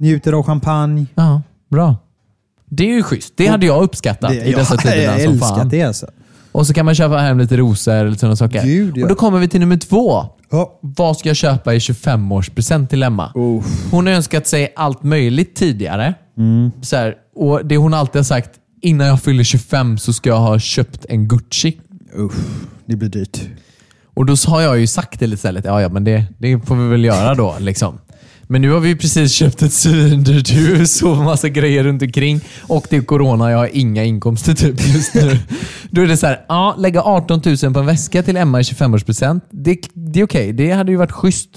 [0.00, 1.06] njuter av champagne.
[1.14, 1.96] Ja, bra.
[2.70, 3.32] Det är ju schysst.
[3.36, 5.68] Det hade jag uppskattat i dessa jag, tiderna jag älskat fan.
[5.68, 6.06] det alltså.
[6.54, 8.64] Och så kan man köpa hem lite rosor eller sådana saker.
[8.64, 9.02] Gud, ja.
[9.02, 10.26] Och då kommer vi till nummer två.
[10.50, 10.78] Ja.
[10.80, 13.30] Vad ska jag köpa i 25-årspresent till Emma?
[13.90, 16.14] Hon har önskat sig allt möjligt tidigare.
[16.38, 16.70] Mm.
[16.82, 18.50] Så här, och Det hon alltid har sagt,
[18.82, 21.80] innan jag fyller 25 så ska jag ha köpt en Gucci.
[22.18, 22.34] Usch,
[22.86, 23.40] det blir dyrt.
[24.14, 25.64] Och då har jag ju sagt det istället.
[25.64, 27.54] Ja, ja, men det, det får vi väl göra då.
[27.58, 27.98] Liksom.
[28.48, 32.40] Men nu har vi precis köpt ett svindyrt hus och massa grejer runt omkring.
[32.62, 35.38] Och det är corona jag har inga inkomster typ just nu.
[35.90, 38.62] Då är det så här, ja, lägga 18 000 på en väska till Emma i
[38.62, 39.40] 25-årspresent.
[39.50, 41.48] Det, det är okej, det hade ju varit schysst.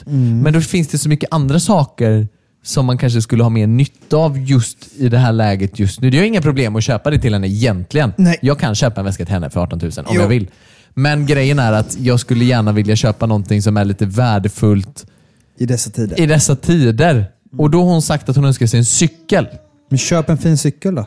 [0.44, 2.28] Men då finns det så mycket andra saker
[2.64, 6.10] som man kanske skulle ha mer nytta av just i det här läget just nu.
[6.10, 8.14] Det är inga problem att köpa det till henne egentligen.
[8.18, 8.38] Nej.
[8.42, 10.22] Jag kan köpa en väska till henne för 18 000 om Jo.
[10.22, 10.48] jag vill.
[10.94, 15.06] Men grejen är att jag skulle gärna vilja köpa någonting som är lite värdefullt
[15.58, 16.20] I dessa tider.
[16.20, 17.32] i dessa tider.
[17.58, 19.48] Och då har hon sagt att hon önskar sig en cykel.
[19.90, 21.06] Men köp en fin cykel då.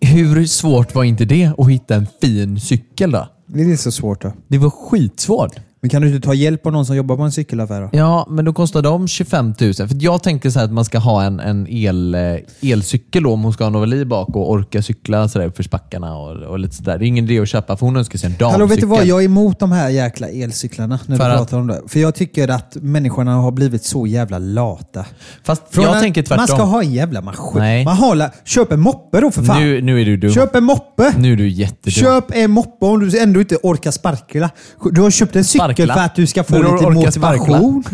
[0.00, 3.28] Hur svårt var inte det att hitta en fin cykel då?
[3.46, 4.32] Det är så svårt då.
[4.48, 5.52] Det var skitsvårt.
[5.80, 7.88] Men kan du inte ta hjälp av någon som jobbar på en cykelaffär då?
[7.92, 9.74] Ja, men då kostar de 25 000.
[9.74, 12.36] För jag tänkte så att man ska ha en, en el, eh,
[12.72, 15.64] elcykel då, om hon ska ha en Novali bak och orka cykla så där uppför
[15.70, 16.98] backarna och, och lite sådär.
[16.98, 18.50] Det är ingen idé att köpa för hon önskar sig en damcykel.
[18.52, 19.06] Hallå, vet du vad?
[19.06, 21.80] Jag är emot de här jäkla elcyklarna när För du att- pratar om det.
[21.86, 25.04] För jag tycker att människorna har blivit så jävla lata.
[25.44, 26.40] Fast Från jag att tänker tvärtom.
[26.40, 27.58] Man ska ha en jävla maskin.
[27.58, 27.84] Nej.
[27.84, 29.60] Man håller, köp en moppe då för fan.
[29.62, 30.32] nu, nu är du dum.
[30.32, 31.14] Köp en moppe!
[31.18, 31.92] Nu är du jättedum.
[32.02, 34.50] Köp en moppe om du ändå inte orkar sparkla.
[34.92, 35.94] Du har köpt en cykel Sparkla?
[35.94, 37.84] för att du ska få För lite motivation.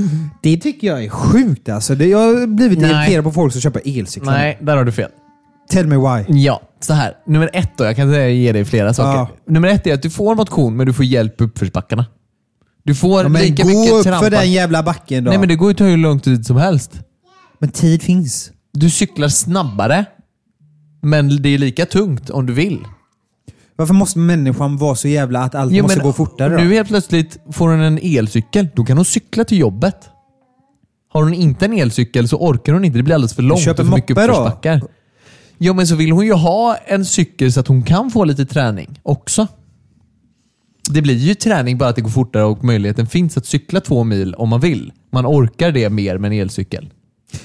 [0.43, 1.95] Det tycker jag är sjukt alltså.
[1.95, 2.91] Det, jag har blivit Nej.
[2.91, 4.33] irriterad på folk som köper elcyklar.
[4.33, 5.11] Nej, där har du fel.
[5.71, 6.25] Tell me why.
[6.41, 7.13] Ja, så här.
[7.27, 7.85] Nummer ett då.
[7.85, 9.19] Jag kan säga- ge dig flera saker.
[9.19, 9.29] Ja.
[9.53, 12.07] Nummer ett är att du får motion, men du får hjälp uppförsbackarna.
[12.85, 14.23] Du får Ja, lika gå mycket upp trampa.
[14.25, 15.29] för den jävla backen då.
[15.31, 16.93] Nej, men det går ju att ta hur lång tid som helst.
[17.59, 18.51] Men tid finns.
[18.73, 20.05] Du cyklar snabbare,
[21.03, 22.79] men det är lika tungt om du vill.
[23.77, 26.57] Varför måste människan vara så jävla att allt Jo, måste men gå fortare då?
[26.65, 28.69] Nu helt plötsligt får hon en elcykel.
[28.75, 29.97] Då kan hon cykla till jobbet.
[31.13, 32.99] Har hon inte en elcykel så orkar hon inte.
[32.99, 34.33] Det blir alldeles för långt Köp och en för mycket moppe då.
[34.33, 34.83] uppförsbackar.
[35.59, 38.47] Ja, men så vill hon ju ha en cykel så att hon kan få lite
[38.47, 39.47] träning också.
[40.91, 44.05] Det blir ju träning bara att det går fortare och möjligheten finns att cykla två
[44.05, 44.93] mil om man vill.
[45.13, 46.91] Man orkar det mer med en elcykel.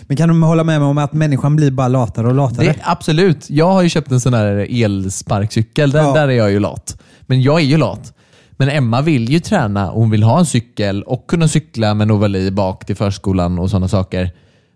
[0.02, 2.66] Men kan du hålla med mig om att människan blir bara latare och latare?
[2.66, 3.50] Det, absolut.
[3.50, 5.92] Jag har ju köpt en sån här elsparkcykel.
[5.92, 6.14] Där, Ja.
[6.14, 7.02] där är jag ju lat.
[7.22, 8.14] Men jag är ju lat.
[8.52, 12.08] Men Emma vill ju träna och hon vill ha en cykel och kunna cykla med
[12.08, 14.32] Novali bak till förskolan och sådana saker.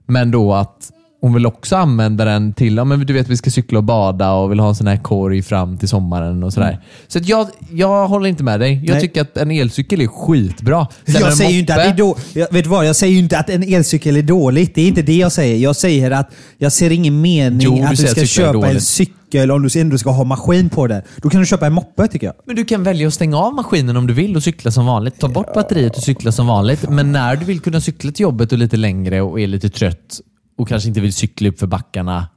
[0.05, 0.91] Men då att
[1.23, 4.31] hon vill också använda den till, ja men du vet vi ska cykla och bada
[4.31, 6.79] och vill ha en sån här korg fram till sommaren och sådär.
[7.07, 8.83] Så att jag, jag håller inte med dig.
[8.85, 9.01] Jag Nej.
[9.01, 10.87] tycker att en elcykel är skitbra.
[11.05, 13.19] Sen en Jag säger ju inte att det är jag, vet du vad, jag säger
[13.19, 14.75] inte att en elcykel är dåligt.
[14.75, 15.57] Det är inte det jag säger.
[15.57, 18.81] Jag säger att jag ser ingen mening Jo, du att du säger ska köpa en
[18.81, 21.01] cykel om du ändå ska ha maskin på den.
[21.17, 22.35] Då kan du köpa en moppe tycker jag.
[22.45, 25.19] Men du kan välja att stänga av maskinen om du vill och cykla som vanligt.
[25.19, 26.89] Ta bort batteriet och cykla som vanligt.
[26.89, 30.21] Men när du vill kunna cykla till jobbet och lite längre och är lite trött
[30.57, 32.27] och kanske inte vill cykla upp för backarna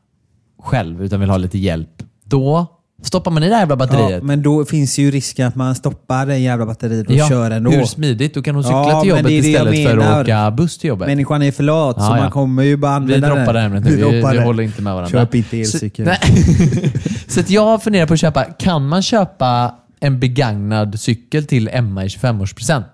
[0.62, 2.02] själv utan vill ha lite hjälp.
[2.24, 2.66] Då
[3.02, 4.22] stoppar man i det här jävla Ja, batteriet.
[4.22, 7.70] men då finns ju risken att man stoppar den jävla batteriet och kör ändå.
[7.70, 8.34] hur smidigt?
[8.34, 10.88] Då kan hon cykla Ja, till jobbet det det istället för att åka buss till
[10.88, 11.08] jobbet.
[11.08, 12.22] Människan är för lat, så Ja, ja.
[12.22, 13.64] man kommer ju bara vi använda droppar det den.
[13.66, 13.90] ämnet nu.
[13.96, 14.44] Vi, droppar vi det.
[14.44, 15.20] håller inte med varandra.
[15.20, 16.06] Köp inte elcykel.
[17.28, 22.04] Så, så jag funderar på att köpa, kan man köpa en begagnad cykel till Emma
[22.04, 22.84] i 25-årspresent?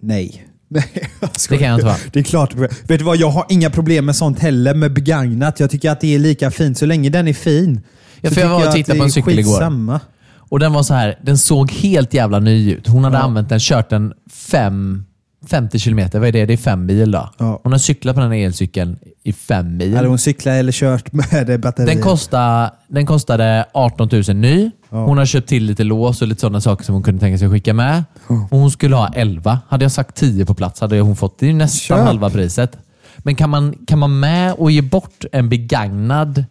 [0.00, 0.46] Nej.
[0.72, 1.10] Nej,
[1.48, 1.96] Det kan jag inte vara.
[2.12, 2.54] Det är klart.
[2.54, 5.60] Vet du vad, jag har inga problem med sånt heller, med begagnat.
[5.60, 7.80] Jag tycker att det är lika fint så länge den är fin.
[8.20, 10.00] Ja, för jag var och tittade på en cykel igår.
[10.32, 12.86] Och den var så här, den såg helt jävla ny ut.
[12.86, 15.04] Hon hade använt den, kört den fem,
[15.46, 16.18] 50 kilometer.
[16.18, 16.46] Vad är det?
[16.46, 17.30] Det är fem mil då.
[17.38, 17.60] Ja.
[17.62, 19.96] Hon har cyklat på den här elcykeln i fem mil.
[19.96, 21.94] Hade hon cyklat eller kört med det batteriet?
[21.94, 24.70] Den kostade, den kostade 18 000 ny.
[24.90, 27.46] Hon har köpt till lite lås och lite sådana saker som hon kunde tänka sig
[27.46, 28.04] att skicka med.
[28.26, 29.58] Och hon skulle ha 11.
[29.68, 32.06] Hade jag sagt 10 på plats hade hon fått det är nästan Köp.
[32.06, 32.76] halva priset.
[33.18, 36.44] Men kan man, kan man med och ge bort en begagnad...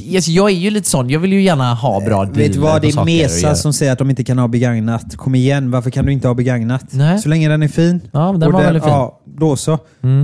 [0.00, 1.10] Yes, jag är ju lite sån.
[1.10, 2.82] Jag vill ju gärna ha bra dealer Vet du vad?
[2.82, 5.16] Det är Mesa som säger att de inte kan ha begagnat.
[5.16, 6.84] Kom igen, varför kan du inte ha begagnat?
[6.90, 7.18] Nej.
[7.18, 8.00] Så länge den är fin.
[8.12, 8.92] Ja, den var väldigt fin.
[8.92, 9.00] Mm.
[9.00, 9.78] Ja, då så.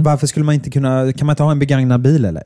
[0.04, 1.12] Varför skulle man inte kunna...
[1.12, 2.42] Kan man inte ha en begagnad bil eller?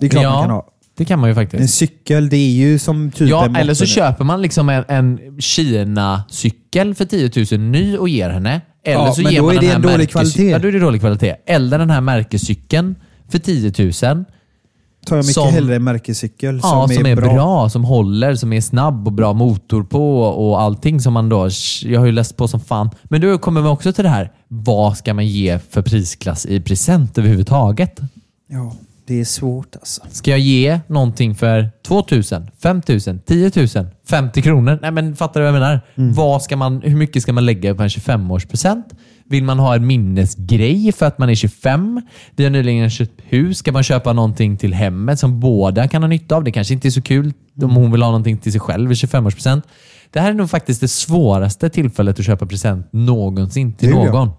[0.00, 0.66] Det är klart man kan Ja, ha.
[0.96, 1.74] Det kan man ju En faktiskt.
[1.74, 5.18] cykel, det är ju som typ Ja, en eller så köper man liksom en, en
[5.40, 8.60] Kina-cykel för 10 000 ny och ger henne.
[8.84, 10.50] Eller Ja, så men ger då man är det en dålig kvalitet.
[10.50, 11.34] Ja, då är det dålig kvalitet.
[11.46, 12.94] Eller den här märkescykeln
[13.28, 13.92] för 10 000.
[13.92, 17.68] tar jag mycket som- hellre en märkescykel Ja, som, är, bra.
[17.68, 21.48] som håller, som är snabb och bra motor på och allting som man då...
[21.84, 22.90] Jag har ju läst på som fan.
[23.04, 24.32] Men då kommer vi också till det här.
[24.48, 28.00] Vad ska man ge för prisklass i present överhuvudtaget?
[28.48, 28.74] Ja,
[29.06, 30.02] det är svårt alltså.
[30.10, 33.68] Ska jag ge någonting för 2000, 5000, 10 000,
[34.08, 34.78] 50 kronor?
[34.82, 35.80] Nej, men fattar du vad jag menar?
[35.94, 36.14] Mm.
[36.14, 38.84] Vad ska man, hur mycket ska man lägga på en 25-årspresent?
[39.24, 42.02] Vill man ha en minnesgrej för att man är 25?
[42.36, 43.58] Vi har nyligen köpt hus.
[43.58, 46.44] Ska man köpa någonting till hemmet som båda kan ha nytta av?
[46.44, 47.76] Det kanske inte är så kul om Mm.
[47.76, 49.62] hon vill ha någonting till sig själv i 25-årspresent.
[50.10, 54.30] Det här är nog faktiskt det svåraste tillfället att köpa present någonsin till någon.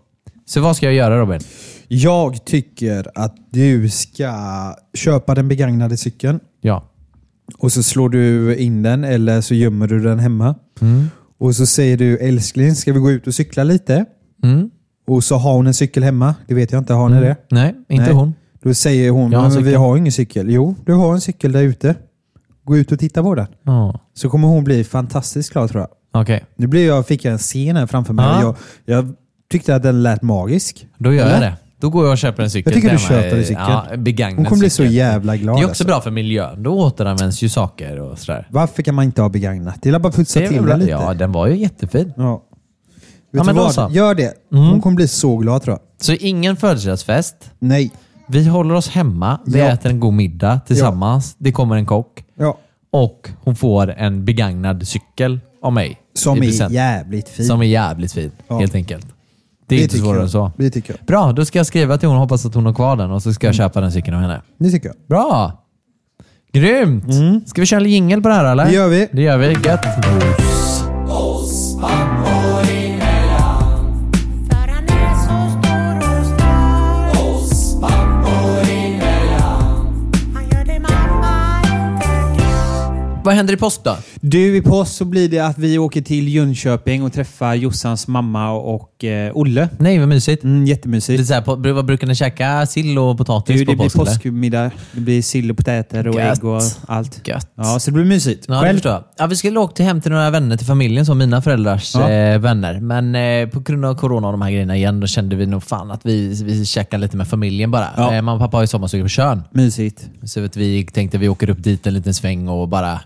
[0.46, 1.40] Så vad ska jag göra Robin?
[1.88, 4.34] Jag tycker att du ska
[4.94, 6.84] köpa den begagnade cykeln Ja.
[7.58, 10.56] och så slår du in den eller så gömmer du den hemma.
[10.82, 11.08] Mm.
[11.38, 14.06] Och så säger du älskling, ska vi gå ut och cykla lite?
[14.44, 14.70] Mm.
[15.08, 16.36] Och så har hon en cykel hemma.
[16.48, 17.36] Det vet jag inte, har ni det?
[17.52, 18.14] Nej, inte Nej.
[18.14, 18.34] hon.
[18.64, 20.50] Då säger hon, Jag har en men vi cykel." har ingen cykel.
[20.50, 21.96] Jo, du har en cykel där ute.
[22.66, 23.48] Gå ut och titta på den.
[23.64, 24.00] Ja.
[24.14, 26.22] Så kommer hon bli fantastiskt glad tror jag.
[26.22, 26.44] Okej.
[26.56, 28.26] Nu blir jag, fick jag en scen här framför mig.
[28.26, 28.56] Ja.
[28.86, 29.14] Jag, jag
[29.52, 30.88] tyckte att den lät magisk.
[30.98, 31.34] Då gör Eller?
[31.34, 31.58] jag det.
[31.84, 32.74] Då går jag och köper en cykel.
[32.74, 33.22] Jag tycker du hemma.
[33.24, 33.64] köper en cykel.
[33.68, 34.94] Ja, begagnad Hon kommer bli så cykel.
[34.94, 35.56] jävla glad.
[35.56, 35.86] Det är också alltså.
[35.86, 36.64] bra för miljön.
[36.64, 38.48] Då återanvänds ju saker och sådär.
[38.52, 39.76] Varför kan man inte ha begagnat?
[39.82, 40.92] Det är bara putsa Det är till den lite.
[40.92, 42.14] Ja, den var ju jättefin.
[42.18, 42.32] Ja.
[42.34, 42.42] Vet
[43.32, 43.82] Ja, du men då så.
[43.82, 43.94] Mm.
[43.94, 44.34] Gör det.
[44.50, 46.06] Hon kommer bli så glad tror jag.
[46.06, 47.36] Så ingen födelsedagsfest.
[47.60, 47.92] Nej.
[48.28, 49.40] Vi håller oss hemma.
[49.46, 49.66] Vi Ja.
[49.66, 51.36] äter en god middag tillsammans.
[51.38, 52.24] Det kommer en kock.
[52.40, 52.58] Ja.
[52.92, 55.98] Och hon får en begagnad cykel av mig.
[56.16, 56.74] Som i är present.
[56.74, 57.46] jävligt fin.
[57.46, 58.60] Som är jävligt fin, Ja.
[58.60, 59.08] helt enkelt.
[59.76, 60.52] Det är inte tycker svårare än så.
[60.58, 61.06] Det tycker jag.
[61.08, 63.34] Bra, då ska jag skriva till hon hoppas att hon har kvar den och så
[63.34, 64.42] ska jag köpa den cykeln av henne.
[64.58, 64.96] Det tycker jag.
[65.08, 65.64] Bra!
[66.52, 67.04] Grymt!
[67.50, 68.66] Ska vi köra en jingel på det här eller?
[68.66, 69.08] Det gör vi.
[69.12, 69.48] Det gör vi.
[69.48, 69.86] Gött.
[71.08, 71.46] Och
[72.66, 72.94] det
[78.86, 79.04] inte
[83.24, 83.98] Vad händer i påsk då?
[84.26, 88.52] Du, i påsk så blir det att vi åker till Jönköping och träffar Jossans mamma
[88.52, 89.70] och eh, Olle.
[89.80, 90.44] Nej, vad mysigt.
[90.44, 91.28] Mm, Det är jättemysigt.
[91.28, 92.66] så här, på, vad brukar ni käka?
[92.66, 93.96] Sill och potatis Du, på det blir påsk?
[93.98, 94.72] påskmiddag.
[94.92, 96.38] Det blir sill och potäter och Gött.
[96.38, 97.28] ägg och allt.
[97.28, 97.48] Gött.
[97.56, 98.46] Ja, så det blir mysigt.
[98.48, 98.80] Ja, det Själv?
[98.84, 99.04] jag.
[99.18, 102.10] Ja, vi skulle åka till hem till några vänner till familjen, som mina föräldrars Ja.
[102.10, 102.80] eh, vänner.
[102.80, 105.64] Men eh, på grund av corona och de här grejerna igen, då kände vi nog
[105.64, 107.88] fan att vi, vi käkar lite med familjen bara.
[107.98, 108.14] Ja.
[108.16, 109.44] Eh, mamma och pappa har ju sommarstuga på Tjörn.
[109.52, 110.10] Mysigt.
[110.24, 113.00] Så att vi tänkte vi åker upp dit en liten sväng och bara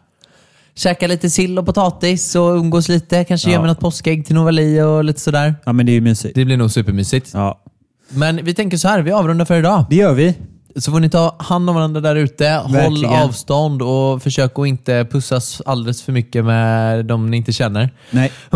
[0.78, 3.23] käkar lite sill och potatis och umgås lite.
[3.23, 3.53] Kanske Ja.
[3.53, 5.55] gör vi något påskägg till Novali och lite sådär.
[5.65, 6.36] Ja, men det är ju mysigt.
[6.36, 7.30] Det blir nog supermysigt.
[7.34, 7.61] Ja,
[8.09, 9.86] Men vi tänker så här, vi avrundar för idag.
[9.89, 10.34] det gör vi.
[10.75, 12.49] Så får ni ta hand om varandra där ute.
[12.65, 17.89] Håll avstånd och försök att inte pussas alldeles för mycket med de ni inte känner.
[18.11, 18.32] Nej,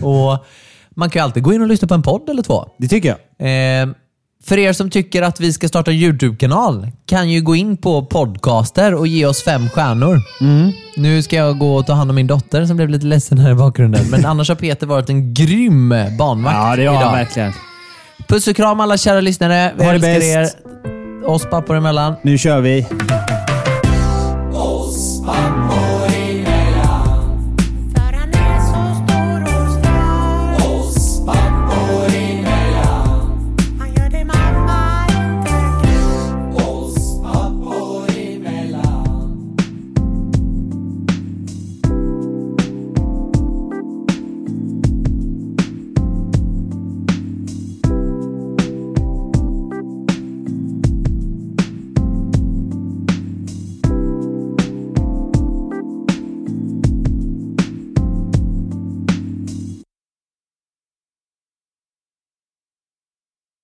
[0.00, 0.44] och
[0.90, 2.64] Man kan ju alltid gå in och lyssna på en podd eller två.
[2.78, 3.82] det tycker jag.
[3.82, 3.88] Eh,
[4.44, 8.04] för er som tycker att vi ska starta en YouTube-kanal kan ju gå in på
[8.04, 10.20] podcaster och ge oss fem stjärnor.
[10.40, 10.72] Mm.
[10.96, 13.50] Nu ska jag gå och ta hand om min dotter som blev lite ledsen här
[13.50, 14.10] i bakgrunden.
[14.10, 16.94] Men annars har Peter varit en grym barnvakt Ja, det har idag.
[17.08, 17.52] han verkligen.
[18.28, 19.72] Puss och kram alla kära lyssnare.
[19.78, 20.56] Vi Ha det älskar bäst.
[21.24, 21.28] er.
[21.28, 22.14] Oss pappor emellan.
[22.22, 22.86] Nu kör vi.